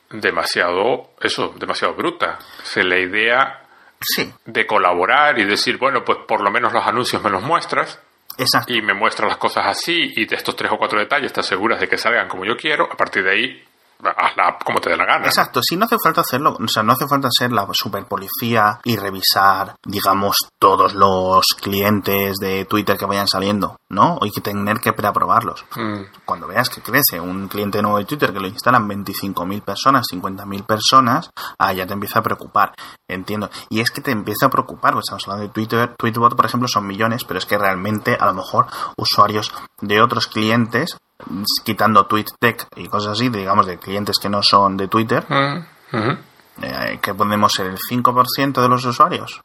[0.09, 2.39] demasiado, eso, demasiado bruta.
[2.39, 3.61] O la idea
[3.99, 4.31] sí.
[4.45, 8.01] de colaborar y decir, bueno, pues por lo menos los anuncios me los muestras.
[8.37, 8.73] Exacto.
[8.73, 11.79] Y me muestras las cosas así y de estos tres o cuatro detalles te aseguras
[11.79, 12.85] de que salgan como yo quiero.
[12.85, 13.63] A partir de ahí
[14.03, 15.25] hazla como te dé la gana.
[15.25, 18.79] Exacto, si no hace falta hacerlo, o sea, no hace falta ser la super policía
[18.83, 24.19] y revisar, digamos, todos los clientes de Twitter que vayan saliendo, ¿no?
[24.21, 25.65] Hay que tener que preaprobarlos.
[25.75, 26.01] Mm.
[26.25, 30.65] Cuando veas que crece un cliente nuevo de Twitter que lo instalan 25.000 personas, 50.000
[30.65, 32.73] personas, ah, ya te empieza a preocupar.
[33.07, 33.49] Entiendo.
[33.69, 36.67] Y es que te empieza a preocupar, pues estamos hablando de Twitter, Tweetbot, por ejemplo,
[36.67, 40.97] son millones, pero es que realmente, a lo mejor, usuarios de otros clientes
[41.63, 46.09] quitando TweetTech y cosas así, digamos, de clientes que no son de Twitter, mm,
[46.61, 49.41] eh, que podemos ser el 5% de los usuarios.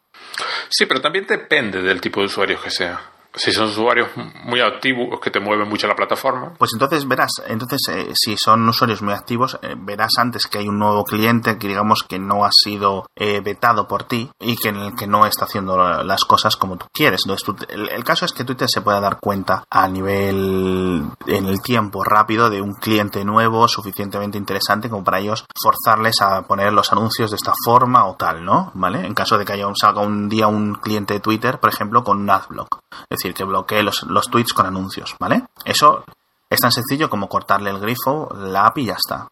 [0.69, 3.01] Sí, pero también depende del tipo de usuarios que sea
[3.35, 4.09] si son usuarios
[4.45, 6.55] muy activos que te mueven mucho la plataforma.
[6.59, 10.69] Pues entonces verás, entonces eh, si son usuarios muy activos, eh, verás antes que hay
[10.69, 14.69] un nuevo cliente que digamos que no ha sido eh, vetado por ti y que
[14.69, 17.23] en el que no está haciendo las cosas como tú quieres.
[17.25, 22.03] Entonces, el, caso es que Twitter se pueda dar cuenta a nivel en el tiempo
[22.03, 27.31] rápido de un cliente nuevo suficientemente interesante como para ellos forzarles a poner los anuncios
[27.31, 28.73] de esta forma o tal, ¿no?
[28.75, 29.07] ¿Vale?
[29.07, 32.19] En caso de que haya salga un día un cliente de Twitter, por ejemplo, con
[32.19, 35.43] un adblock decir, que bloquee los, los tweets con anuncios, ¿vale?
[35.65, 36.05] Eso
[36.49, 39.29] es tan sencillo como cortarle el grifo, la API y ya está.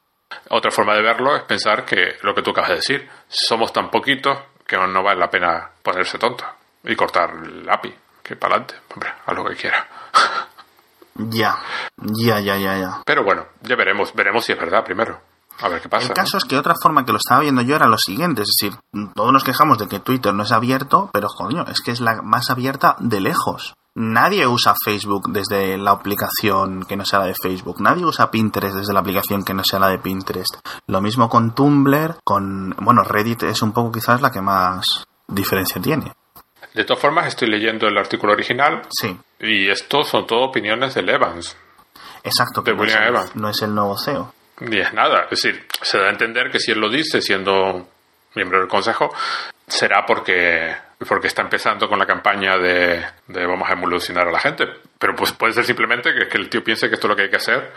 [0.51, 3.91] Otra forma de verlo es pensar que lo que tú acabas de decir, somos tan
[3.91, 6.45] poquitos que no vale la pena ponerse tonto
[6.85, 7.95] y cortar la API.
[8.23, 9.89] Que para adelante, hombre, haz lo que quiera.
[11.21, 11.59] Ya,
[11.97, 13.03] ya, ya, ya, ya.
[13.05, 15.21] Pero bueno, ya veremos, veremos si es verdad primero.
[15.61, 16.09] A ver qué pasa.
[16.09, 18.51] El caso es que otra forma que lo estaba viendo yo era lo siguiente, es
[18.59, 18.79] decir,
[19.15, 22.23] todos nos quejamos de que Twitter no es abierto, pero coño, es que es la
[22.23, 27.35] más abierta de lejos Nadie usa Facebook desde la aplicación que no sea la de
[27.35, 27.81] Facebook.
[27.81, 30.55] Nadie usa Pinterest desde la aplicación que no sea la de Pinterest.
[30.87, 32.77] Lo mismo con Tumblr, con...
[32.79, 34.85] Bueno, Reddit es un poco quizás la que más
[35.27, 36.13] diferencia tiene.
[36.75, 38.83] De todas formas, estoy leyendo el artículo original.
[38.89, 39.19] Sí.
[39.41, 41.57] Y esto son todo opiniones del Evans.
[42.23, 42.63] Exacto.
[42.63, 43.35] De no, es William Evans.
[43.35, 44.33] no es el nuevo CEO.
[44.61, 45.25] Ni es nada.
[45.25, 47.89] Es decir, se da a entender que si él lo dice siendo
[48.35, 49.15] miembro del consejo,
[49.67, 50.75] será porque,
[51.07, 54.65] porque está empezando con la campaña de, de vamos a evolucionar a la gente.
[54.99, 57.23] Pero pues puede ser simplemente que, que el tío piense que esto es lo que
[57.23, 57.73] hay que hacer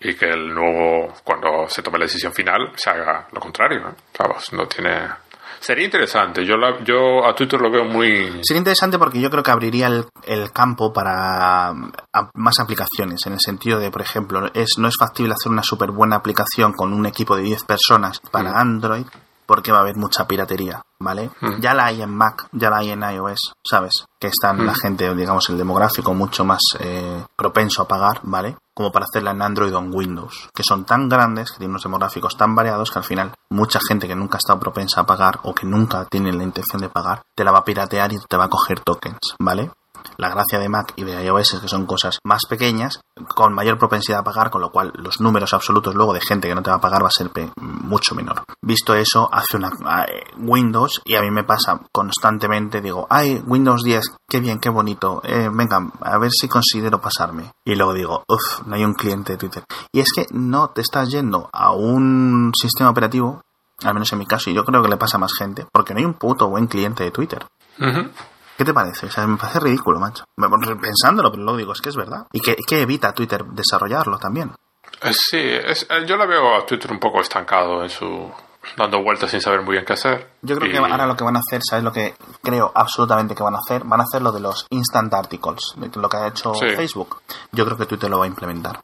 [0.00, 3.94] y que el nuevo, cuando se tome la decisión final, se haga lo contrario.
[4.18, 5.08] Vamos, no tiene...
[5.62, 6.44] Sería interesante.
[6.44, 8.40] Yo, la- yo a Twitter lo veo muy...
[8.42, 13.24] Sería interesante porque yo creo que abriría el, el campo para um, a- más aplicaciones,
[13.26, 16.72] en el sentido de, por ejemplo, es, no es factible hacer una súper buena aplicación
[16.72, 19.06] con un equipo de 10 personas para Android
[19.46, 21.30] porque va a haber mucha piratería, ¿vale?
[21.60, 24.04] Ya la hay en Mac, ya la hay en iOS, ¿sabes?
[24.20, 28.56] Que están la gente, digamos, el demográfico mucho más eh, propenso a pagar, ¿vale?
[28.74, 31.82] Como para hacerla en Android o en Windows, que son tan grandes, que tienen unos
[31.82, 35.40] demográficos tan variados que al final mucha gente que nunca ha estado propensa a pagar
[35.42, 38.36] o que nunca tiene la intención de pagar, te la va a piratear y te
[38.36, 39.70] va a coger tokens, ¿vale?
[40.16, 43.00] La gracia de Mac y de iOS es que son cosas más pequeñas,
[43.34, 46.54] con mayor propensidad a pagar, con lo cual los números absolutos luego de gente que
[46.54, 48.44] no te va a pagar va a ser mucho menor.
[48.60, 53.82] Visto eso, hace una eh, Windows y a mí me pasa constantemente, digo, ay, Windows
[53.82, 57.52] 10, qué bien, qué bonito, eh, venga, a ver si considero pasarme.
[57.64, 59.64] Y luego digo, uff, no hay un cliente de Twitter.
[59.92, 63.42] Y es que no te estás yendo a un sistema operativo,
[63.82, 65.92] al menos en mi caso, y yo creo que le pasa a más gente, porque
[65.92, 67.44] no hay un puto buen cliente de Twitter.
[68.62, 69.06] ¿Qué te parece?
[69.06, 70.24] O sea, me parece ridículo, macho.
[70.80, 72.28] Pensándolo, pero luego digo, es que es verdad.
[72.32, 74.52] Y que, que evita Twitter desarrollarlo también.
[75.02, 78.30] Eh, Sí, es, eh, yo la veo a Twitter un poco estancado en su...
[78.76, 80.34] dando vueltas sin saber muy bien qué hacer.
[80.42, 83.34] Yo creo Y- que ahora lo que van a hacer, ¿sabes lo que creo absolutamente
[83.34, 83.82] que van a hacer?
[83.84, 86.70] Van a hacer lo de los instant articles, lo que ha hecho Sí.
[86.76, 87.20] Facebook.
[87.50, 88.78] Yo creo que Twitter lo va a implementar.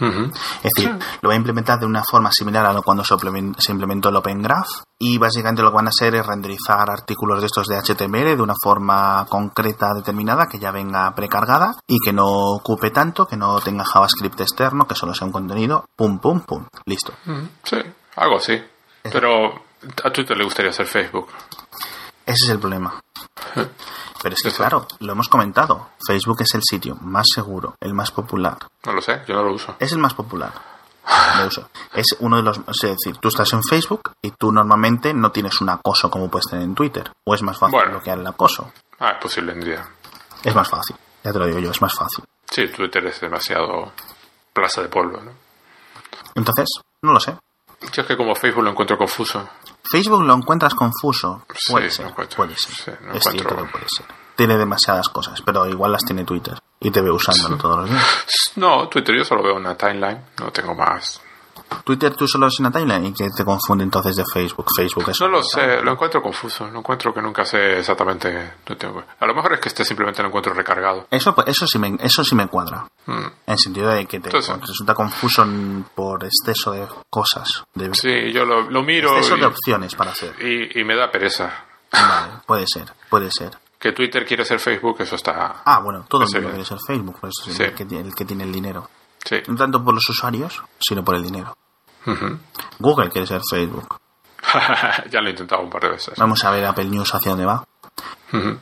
[0.00, 3.54] Es decir, lo va a implementar de una forma similar a lo cuando se implemen-
[3.58, 4.66] se implementó el Open Graph
[4.98, 8.42] y básicamente lo que van a hacer es renderizar artículos de estos de HTML de
[8.42, 13.60] una forma concreta determinada que ya venga precargada y que no ocupe tanto, que no
[13.60, 17.12] tenga JavaScript externo, que solo sea un contenido, pum, pum, pum, listo.
[17.62, 17.76] Sí,
[18.16, 18.60] algo así.
[19.02, 19.54] Pero
[20.02, 21.28] a Twitter le gustaría hacer Facebook.
[22.26, 22.98] Ese es el problema.
[24.24, 24.56] Pero es que Eso.
[24.56, 28.56] claro, lo hemos comentado, Facebook es el sitio más seguro, el más popular.
[28.86, 29.76] No lo sé, yo no lo uso.
[29.78, 30.50] Es el más popular.
[31.38, 31.68] Lo uso.
[31.92, 32.58] Es uno de los.
[32.66, 36.46] Es decir, tú estás en Facebook y tú normalmente no tienes un acoso como puedes
[36.46, 37.12] tener en Twitter.
[37.24, 37.90] O es más fácil Bueno.
[37.90, 38.72] bloquear el acoso.
[38.98, 39.86] Ah, es posible en día.
[40.42, 40.96] Es más fácil.
[41.22, 42.24] Ya te lo digo yo, es más fácil.
[42.50, 43.92] Sí, Twitter es demasiado
[44.54, 45.32] plaza de polvo, ¿no?
[46.34, 46.68] Entonces,
[47.02, 47.36] no lo sé.
[47.92, 49.46] Yo es que como Facebook lo encuentro confuso.
[49.90, 51.44] Facebook lo encuentras confuso.
[51.70, 52.12] Puede ser.
[52.14, 52.74] Puede ser.
[52.74, 54.06] Sí, lo es cierto que puede ser.
[54.36, 56.58] Tiene demasiadas cosas, pero igual las tiene Twitter.
[56.80, 58.04] Y te ve usándolo todos los días.
[58.56, 61.20] No, Twitter yo solo veo una timeline, no tengo más.
[61.82, 64.66] Twitter tú solo es una timeline y que te confunde entonces de Facebook.
[64.76, 68.54] Facebook es No lo sé, lo encuentro confuso, lo encuentro que nunca sé exactamente.
[68.68, 69.02] No tengo...
[69.20, 71.06] A lo mejor es que este simplemente lo encuentro recargado.
[71.10, 72.86] Eso, pues, eso, sí me, eso sí me cuadra.
[73.06, 73.12] Mm.
[73.12, 75.44] En el sentido de que te Entonces- resulta confuso
[75.94, 77.64] por exceso de cosas.
[77.74, 80.34] De, Sí, yo lo, lo miro exceso de y, opciones para hacer.
[80.40, 81.64] y- y me da pereza.
[81.92, 83.50] Vale, puede ser, puede ser.
[83.78, 85.62] Que Twitter quiere ser Facebook, eso está...
[85.64, 87.62] Ah, bueno, todo el mundo quiere ser Facebook, por eso es Sí.
[87.64, 88.88] el, que, tiene- el que tiene el dinero.
[89.24, 89.36] Sí.
[89.46, 91.56] No tanto por los usuarios, sino por el dinero.
[92.78, 93.96] Google quiere ser Facebook.
[95.10, 96.14] ya lo he intentado un par de veces.
[96.18, 97.64] Vamos a ver Apple News hacia dónde va.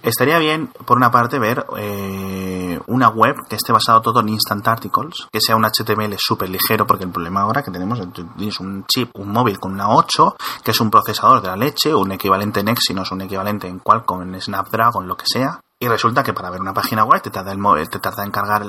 [0.03, 4.69] Estaría bien, por una parte, ver eh, una web que esté basado todo en instant
[4.69, 8.85] articles, que sea un HTML súper ligero, porque el problema ahora que tenemos es un
[8.85, 12.61] chip, un móvil con una 8, que es un procesador de la leche, un equivalente
[12.61, 16.49] en Exynos, un equivalente en Qualcomm, en Snapdragon, lo que sea, y resulta que para
[16.49, 17.59] ver una página web te tarda el
[17.91, 18.63] te tarda en cargar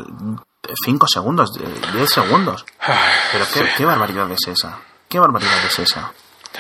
[0.83, 1.51] 5 segundos,
[1.93, 2.65] 10 segundos.
[3.31, 3.65] Pero qué, Sí.
[3.77, 4.79] qué barbaridad es esa.
[5.07, 6.11] ¿Qué barbaridad es esa?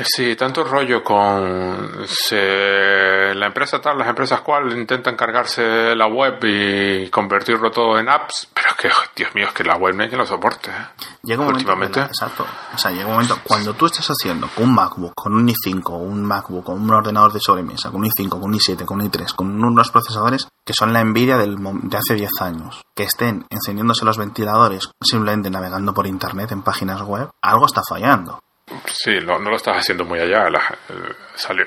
[0.03, 6.39] Sí, tanto rollo con se- la empresa tal, las empresas cual intentan cargarse la web
[6.43, 10.09] y convertirlo todo en apps, pero que, Dios mío, es que la web no hay
[10.09, 10.71] que lo soporte.
[10.71, 11.05] ¿eh?
[11.23, 12.01] Llega un momento, Últimamente.
[12.01, 15.47] exacto, o sea, llega un momento, cuando tú estás haciendo con un MacBook, con un
[15.47, 18.99] i5, un MacBook, con un ordenador de sobremesa, con un i5, con un i7, con
[18.99, 23.03] un i3, con unos procesadores que son la envidia del, de hace 10 años, que
[23.03, 28.39] estén encendiéndose los ventiladores simplemente navegando por internet en páginas web, algo está fallando.
[28.85, 30.47] Sí, no, no lo estás haciendo muy allá.
[30.47, 30.93] eh,
[31.35, 31.65] salió,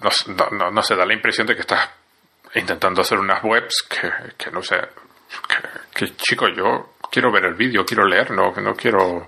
[0.00, 1.90] no, sé, da la impresión de que estás
[2.54, 4.76] intentando hacer unas webs que, que no sé.
[5.94, 9.26] Que, chico, yo quiero ver el vídeo, quiero leer, no, no quiero...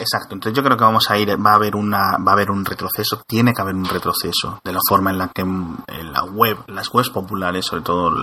[0.00, 2.50] Exacto, entonces yo creo que vamos a ir, va a haber una, va a haber
[2.50, 6.22] un retroceso, tiene que haber un retroceso de la forma en la que en la
[6.24, 8.14] web, las webs populares sobre todo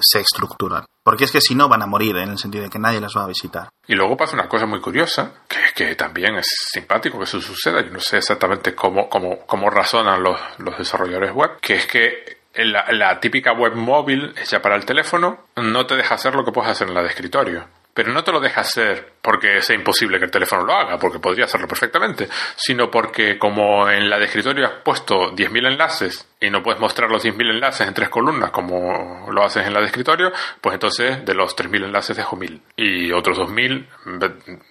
[0.00, 0.84] se estructuran.
[1.04, 3.14] Porque es que si no van a morir en el sentido de que nadie las
[3.16, 3.68] va a visitar.
[3.86, 7.82] Y luego pasa una cosa muy curiosa, que, que también es simpático que eso suceda,
[7.82, 12.38] yo no sé exactamente cómo, cómo, cómo razonan los, los desarrolladores web, que es que
[12.54, 16.52] la, la, típica web móvil hecha para el teléfono no te deja hacer lo que
[16.52, 20.18] puedes hacer en la de escritorio pero no te lo deja hacer porque sea imposible
[20.18, 24.24] que el teléfono lo haga, porque podría hacerlo perfectamente, sino porque como en la de
[24.24, 28.50] escritorio has puesto 10.000 enlaces y no puedes mostrar los 10.000 enlaces en tres columnas
[28.50, 32.60] como lo haces en la de escritorio, pues entonces de los 3.000 enlaces dejo 1.000
[32.76, 33.86] y otros 2.000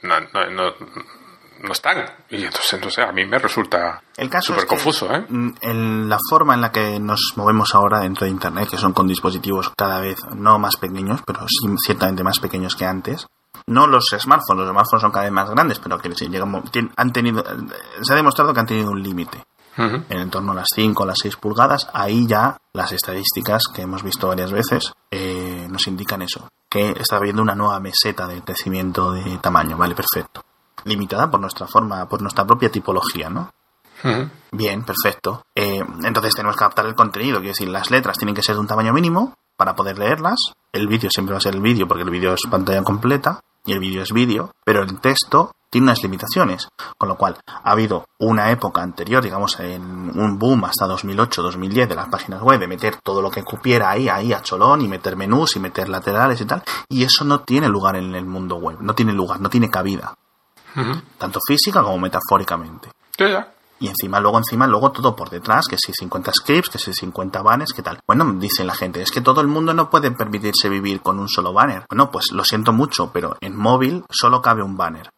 [0.04, 0.76] no, no, no,
[1.62, 2.04] no están.
[2.30, 4.02] Y entonces, entonces a mí me resulta
[4.42, 5.12] súper confuso.
[5.14, 5.26] ¿eh?
[5.28, 8.94] Mm, en la forma en la que nos movemos ahora dentro de Internet, que son
[8.94, 13.28] con dispositivos cada vez no más pequeños, pero sí ciertamente más pequeños que antes,
[13.68, 16.64] no los smartphones, los smartphones son cada vez más grandes, pero que llegamos,
[16.96, 17.44] han tenido,
[18.02, 19.44] se ha demostrado que han tenido un límite.
[19.78, 24.04] En torno a las 5 o las 6 pulgadas, ahí ya las estadísticas que hemos
[24.04, 29.14] visto varias veces eh, nos indican eso, que está habiendo una nueva meseta de crecimiento
[29.14, 30.44] de tamaño, vale, perfecto
[30.86, 33.52] limitada por nuestra forma, por nuestra propia tipología, ¿no?
[34.52, 35.44] Bien, perfecto.
[35.56, 38.62] Eh, entonces tenemos que adaptar el contenido, quiero decir, las letras tienen que ser de
[38.62, 40.40] un tamaño mínimo para poder leerlas.
[40.72, 43.74] El vídeo siempre va a ser el vídeo porque el vídeo es pantalla completa y
[43.74, 46.68] el vídeo es vídeo, pero el texto tiene unas limitaciones,
[46.98, 51.96] con lo cual ha habido una época anterior, digamos, en un boom hasta 2008-2010 de
[51.96, 55.16] las páginas web, de meter todo lo que cupiera ahí, ahí a cholón y meter
[55.16, 58.80] menús y meter laterales y tal, y eso no tiene lugar en el mundo web,
[58.82, 60.14] no tiene lugar, no tiene cabida
[61.18, 62.90] tanto física como metafóricamente.
[63.82, 67.42] Y encima, luego, encima, luego todo por detrás, que si 50 scripts, que si 50
[67.42, 68.00] banners, ¿qué tal?
[68.06, 71.28] Bueno, dice la gente, es que todo el mundo no puede permitirse vivir con un
[71.28, 71.86] solo banner.
[71.90, 75.10] Bueno, pues lo siento mucho, pero en móvil solo cabe un banner.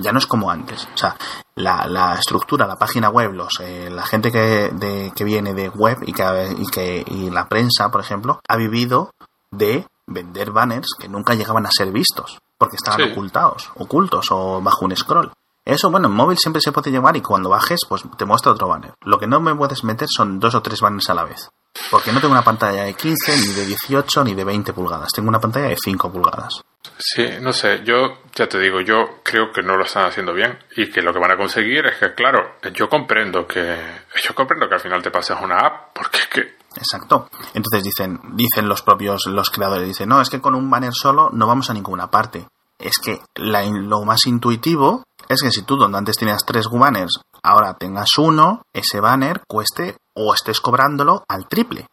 [0.00, 0.88] Ya no es como antes.
[0.92, 1.16] O sea,
[1.54, 6.12] la, estructura, la página web, los, eh, la gente que, que viene de web y
[6.12, 9.12] que, y que y la prensa, por ejemplo, ha vivido
[9.52, 14.86] de vender banners que nunca llegaban a ser vistos porque estaban ocultados, ocultos o bajo
[14.86, 15.30] un scroll.
[15.66, 18.68] Eso, bueno, en móvil siempre se puede llevar y cuando bajes, pues te muestra otro
[18.68, 18.94] banner.
[19.02, 21.50] Lo que no me puedes meter son dos o tres banners a la vez.
[21.90, 25.10] Porque no tengo una pantalla de 15, ni de 18, ni de 20 pulgadas.
[25.14, 26.62] Tengo una pantalla de 5 pulgadas.
[26.98, 30.58] Sí, no sé, yo ya te digo, yo creo que no lo están haciendo bien
[30.76, 33.78] y que lo que van a conseguir es que, claro, yo comprendo que
[34.22, 37.28] yo comprendo que al final te pases una app porque es que Exacto.
[37.54, 41.30] Entonces dicen, dicen los propios los creadores, dicen, no, es que con un banner solo
[41.32, 42.46] no vamos a ninguna parte.
[42.84, 47.72] Es que lo más intuitivo es que si tú donde antes tenías tres banners, ahora
[47.78, 51.86] tengas uno, ese banner cueste o estés cobrándolo al triple.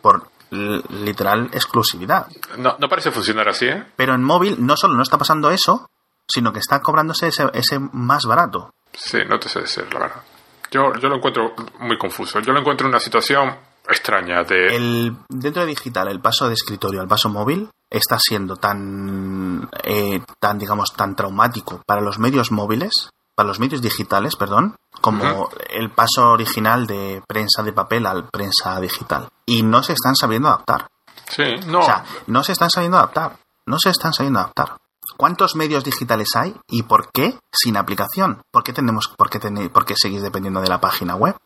[0.00, 2.28] Por literal exclusividad.
[2.56, 3.84] No, no parece funcionar así, ¿eh?
[3.94, 5.86] Pero en móvil no solo no está pasando eso,
[6.26, 8.70] sino que está cobrándose ese, ese más barato.
[8.94, 10.22] Sí, no te sé decir, la verdad.
[10.70, 12.40] Yo, yo lo encuentro muy confuso.
[12.40, 13.54] Yo lo encuentro en una situación
[13.86, 14.76] extraña de...
[14.76, 20.22] El, dentro de digital, el paso de escritorio al paso móvil está siendo tan, eh,
[20.40, 25.90] tan, digamos, tan traumático para los medios móviles, para los medios digitales, perdón, como el
[25.90, 29.28] paso original de prensa de papel al prensa digital.
[29.46, 30.88] Y no se están sabiendo adaptar.
[31.28, 31.80] Sí, no.
[31.80, 33.36] O sea, no se están sabiendo adaptar.
[33.66, 34.76] No se están sabiendo adaptar.
[35.16, 38.42] ¿Cuántos medios digitales hay y por qué sin aplicación?
[38.50, 41.36] ¿Por qué tenemos, por qué, por qué seguís dependiendo de la página web?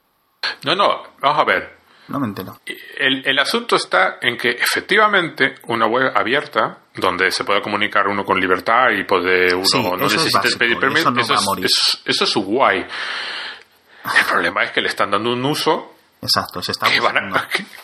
[0.65, 0.89] No, no,
[1.21, 1.77] vamos a ver.
[2.09, 2.61] No me entero.
[2.65, 8.25] El, el, asunto está en que efectivamente una web abierta, donde se puede comunicar uno
[8.25, 12.79] con libertad y puede uno no necesita pedir permiso, eso, es, eso, es guay.
[12.79, 16.87] El problema es que le están dando un uso Exacto, se está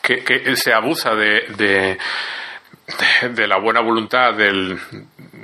[0.03, 1.99] que, que, se abusa de, de,
[3.29, 4.79] de, la buena voluntad del,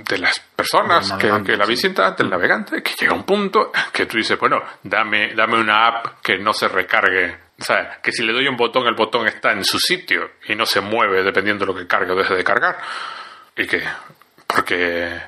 [0.05, 4.17] de las personas que, que, la visitan, del navegante, que llega un punto que tú
[4.17, 8.33] dices, bueno, dame, dame una app que no se recargue o sea, que si le
[8.33, 11.73] doy un botón, el botón está en su sitio y no se mueve dependiendo de
[11.73, 12.79] lo que cargue o deje de cargar.
[13.57, 13.83] Y que,
[14.47, 15.21] porque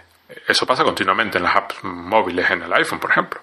[0.46, 3.40] eso pasa continuamente en las apps móviles en el iPhone, por ejemplo.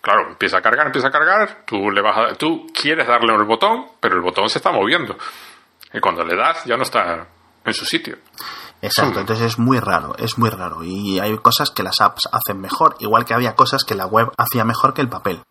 [0.00, 3.44] Claro, empieza a cargar, empieza a cargar, tú, le vas a, tú quieres darle el
[3.44, 5.16] botón, pero el botón se está moviendo.
[5.92, 7.28] Y cuando le das ya no está
[7.64, 8.16] en su sitio.
[8.82, 10.82] Exacto, entonces es muy raro, es muy raro.
[10.82, 14.30] Y hay cosas que las apps hacen mejor, igual que había cosas que la web
[14.38, 15.42] hacía mejor que el papel.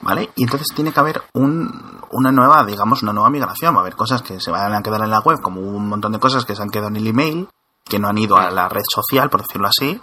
[0.00, 0.30] ¿Vale?
[0.34, 3.74] Y entonces tiene que haber un, una nueva, digamos, una nueva migración.
[3.74, 6.12] Va a haber cosas que se van a quedar en la web, como un montón
[6.12, 7.48] de cosas que se han quedado en el email,
[7.84, 10.00] que no han ido a la red social, por decirlo así.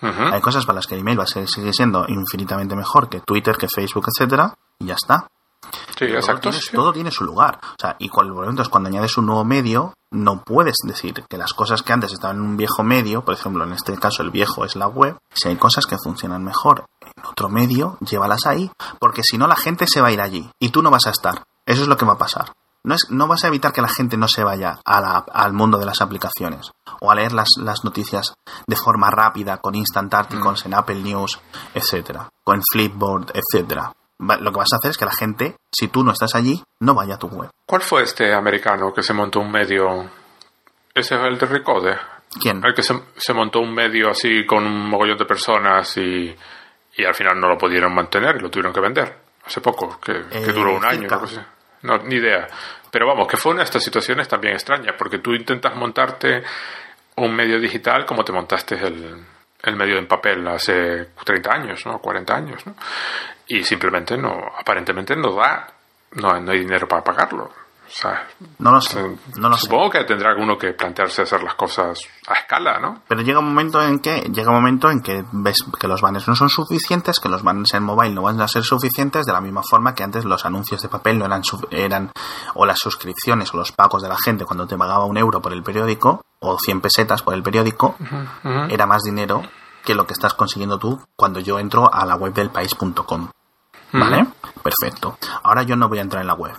[0.00, 3.56] Hay cosas para las que el email va a seguir siendo infinitamente mejor que Twitter,
[3.56, 5.28] que Facebook, etcétera, y ya está.
[5.96, 6.40] Sí, Todo exacto.
[6.50, 6.70] tiene- sí.
[6.72, 7.58] Todo tiene su lugar.
[7.62, 11.52] O sea, y cuando, entonces, cuando añades un nuevo medio, no puedes decir que las
[11.54, 14.64] cosas que antes estaban en un viejo medio, por ejemplo, en este caso el viejo
[14.64, 19.22] es la web, si hay cosas que funcionan mejor en otro medio, llévalas ahí, porque
[19.22, 21.44] si no la gente se va a ir allí y tú no vas a estar.
[21.64, 22.52] Eso es lo que va a pasar.
[22.84, 25.52] No, es, no vas a evitar que la gente no se vaya a la- al
[25.52, 28.34] mundo de las aplicaciones o a leer las, las noticias
[28.66, 31.38] de forma rápida con instant articles en Apple News,
[31.74, 33.92] etcétera, con Flipboard, etcétera.
[34.18, 36.94] Lo que vas a hacer es que la gente, si tú no estás allí, no
[36.94, 37.50] vaya a tu web.
[37.66, 40.10] ¿Cuál fue este americano que se montó un medio?
[40.94, 41.96] Ese es el de Recode.
[42.40, 42.64] ¿Quién?
[42.64, 46.34] El que se, se montó un medio así con un mogollón de personas y,
[46.96, 49.18] y al final no lo pudieron mantener y lo tuvieron que vender.
[49.44, 51.08] Hace poco, que, que Eh, duró un año.
[51.10, 51.38] Así.
[51.82, 52.46] No, ni idea.
[52.90, 56.42] Pero vamos, que fue una de estas situaciones también extrañas, porque tú intentas montarte
[57.16, 59.26] un medio digital como te montaste el,
[59.62, 61.98] el medio en papel hace 30 años, ¿no?
[61.98, 62.74] 40 años, ¿no?
[63.54, 65.66] Y simplemente no, aparentemente no da,
[66.12, 67.44] no, no hay dinero para pagarlo.
[67.44, 68.26] O sea,
[68.58, 69.02] No lo sé,
[69.36, 69.66] no lo sé.
[69.66, 73.02] supongo que tendrá alguno que plantearse hacer las cosas a escala, ¿no?
[73.06, 76.26] Pero llega un momento en que llega un momento en que ves que los banners
[76.28, 79.42] no son suficientes, que los banners en mobile no van a ser suficientes de la
[79.42, 82.10] misma forma que antes los anuncios de papel no eran eran
[82.54, 85.52] o las suscripciones o los pagos de la gente cuando te pagaba un euro por
[85.52, 87.96] el periódico o 100 pesetas por el periódico
[88.70, 89.42] era más dinero
[89.84, 93.28] que lo que estás consiguiendo tú cuando yo entro a la web del país.com.
[93.92, 94.26] ¿Vale?
[94.62, 95.18] Perfecto.
[95.42, 96.56] Ahora yo no voy a entrar en la web.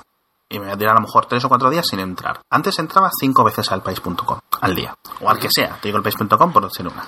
[0.49, 2.41] Y me voy a tirar a lo mejor tres o cuatro días sin entrar.
[2.49, 4.95] Antes entraba cinco veces al país.com al día.
[5.21, 5.77] O al que sea.
[5.81, 7.03] Te digo el país.com por ser una.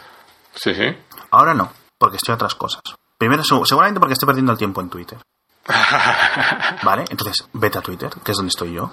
[0.54, 0.84] Sí, sí.
[1.32, 2.82] Ahora no, porque estoy a otras cosas.
[3.18, 5.20] Primero, seg- seguramente porque estoy perdiendo el tiempo en Twitter.
[6.84, 7.06] ¿Vale?
[7.10, 8.92] Entonces, vete a Twitter, que es donde estoy yo.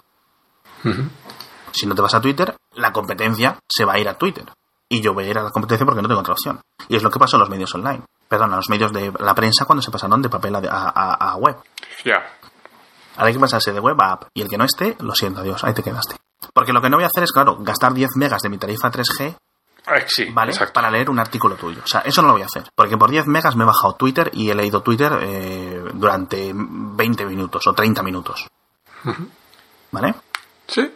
[1.72, 4.45] Si no te vas a Twitter, la competencia se va a ir a Twitter.
[4.89, 6.61] Y yo voy a ir a la competencia porque no tengo otra opción.
[6.89, 8.03] Y es lo que pasó en los medios online.
[8.33, 11.33] Perdón, a los medios de la prensa cuando se pasaron de papel a, a- a-
[11.33, 11.55] a web.
[12.03, 12.14] Ya.
[13.16, 14.22] Ahora hay que pasarse de web a app.
[14.33, 16.16] Y el que no esté, lo siento, adiós, ahí te quedaste.
[16.55, 18.91] Porque lo que no voy a hacer es, claro, gastar 10 megas de mi tarifa
[18.91, 19.37] 3G
[19.87, 20.53] Eh, sí, ¿vale?
[20.53, 20.72] exacto.
[20.72, 21.83] Para leer un artículo tuyo.
[21.85, 22.64] O sea, eso no lo voy a hacer.
[22.74, 27.26] Porque por 10 megas me he bajado Twitter y he leído Twitter eh, durante 20
[27.26, 28.47] minutos o 30 minutos.
[29.91, 30.14] ¿Vale?
[30.66, 30.91] Sí,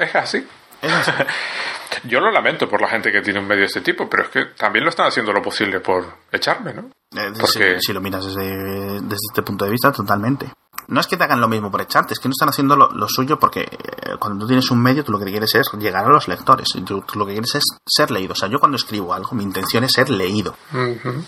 [0.00, 0.44] es así.
[2.04, 4.28] Yo lo lamento por la gente que tiene un medio de este tipo, pero es
[4.28, 6.82] que también lo están haciendo lo posible por echarme, ¿no?
[7.16, 10.50] Eh, si, Porque- si lo miras desde, desde este punto de vista, totalmente.
[10.88, 12.90] No es que te hagan lo mismo por echarte, es que no están haciendo lo,
[12.92, 16.04] lo suyo porque eh, cuando tú tienes un medio, tú lo que quieres es llegar
[16.04, 16.68] a los lectores.
[16.76, 18.34] Y tú, tú lo que quieres es ser leído.
[18.34, 20.54] O sea, yo cuando escribo algo, mi intención es ser leído.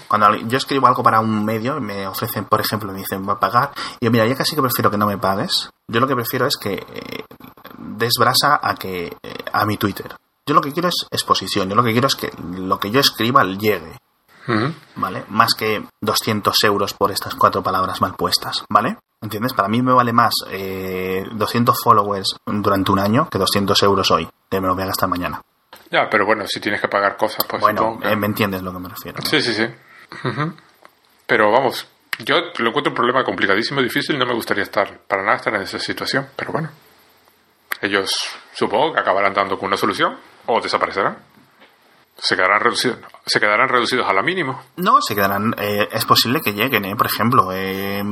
[0.07, 3.41] Cuando yo escribo algo para un medio, me ofrecen, por ejemplo, me dicen, va a
[3.41, 3.71] pagar.
[3.99, 5.71] Y yo, mira, ya casi que prefiero que no me pagues.
[5.89, 7.25] Yo lo que prefiero es que eh,
[7.99, 10.14] des brasa a, que, eh, a mi Twitter.
[10.46, 11.68] Yo lo que quiero es exposición.
[11.68, 13.99] Yo lo que quiero es que lo que yo escriba llegue.
[14.96, 15.24] ¿Vale?
[15.28, 18.64] Más que 200 euros por estas cuatro palabras mal puestas.
[18.70, 18.96] ¿Vale?
[19.20, 19.53] ¿Entiendes?
[19.53, 24.26] Para mí me vale más eh, 200 followers durante un año que 200 euros hoy.
[24.51, 25.42] Que me lo voy a gastar mañana.
[25.90, 28.72] Ya, pero bueno, si tienes que pagar cosas, pues bueno, que- eh, me entiendes lo
[28.72, 29.18] que me refiero.
[29.22, 29.26] ¿no?
[29.28, 29.66] Sí, sí, sí.
[31.26, 31.86] Pero vamos,
[32.24, 35.62] yo lo encuentro un problema complicadísimo, difícil, no me gustaría estar, para nada estar en
[35.62, 36.70] esa situación, pero bueno.
[37.81, 38.11] Ellos
[38.55, 40.16] supongo que acabarán dando con una solución
[40.47, 41.18] o desaparecerán.
[42.16, 44.61] Se quedarán reducidos, se quedarán reducidos a la mínimo.
[44.76, 45.55] No, se quedarán.
[45.59, 46.97] eh, es posible que lleguen, ¿eh?
[46.97, 48.03] Por ejemplo, eh,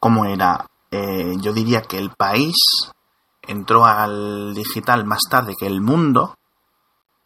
[0.00, 0.64] ¿cómo era?
[0.90, 2.54] Eh, yo diría que el país
[3.42, 6.34] entró al digital más tarde que el mundo,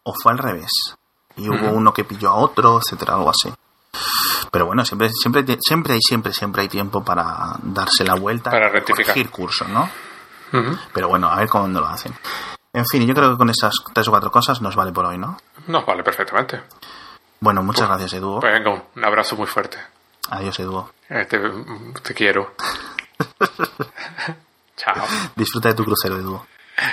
[0.03, 0.69] o fue al revés.
[1.37, 3.49] Y hubo uno que pilló a otro, etcétera, algo así.
[4.51, 8.67] Pero bueno, siempre, siempre, siempre hay, siempre, siempre hay tiempo para darse la vuelta Para
[8.67, 9.05] y rectificar.
[9.13, 9.89] corregir curso, ¿no?
[10.93, 12.13] Pero bueno, a ver cómo lo hacen.
[12.73, 15.17] En fin, yo creo que con esas tres o cuatro cosas nos vale por hoy,
[15.17, 15.37] ¿no?
[15.67, 16.61] Nos vale perfectamente.
[17.39, 18.39] Bueno, muchas gracias, Edu.
[18.39, 19.77] Pues venga, un abrazo muy fuerte.
[20.29, 20.87] Adiós, Edu.
[21.09, 21.39] Eh, Te,
[22.01, 22.53] te quiero.
[24.77, 25.05] Chao.
[25.35, 26.41] Disfruta de tu crucero, Edu.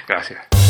[0.07, 0.68] Gracias.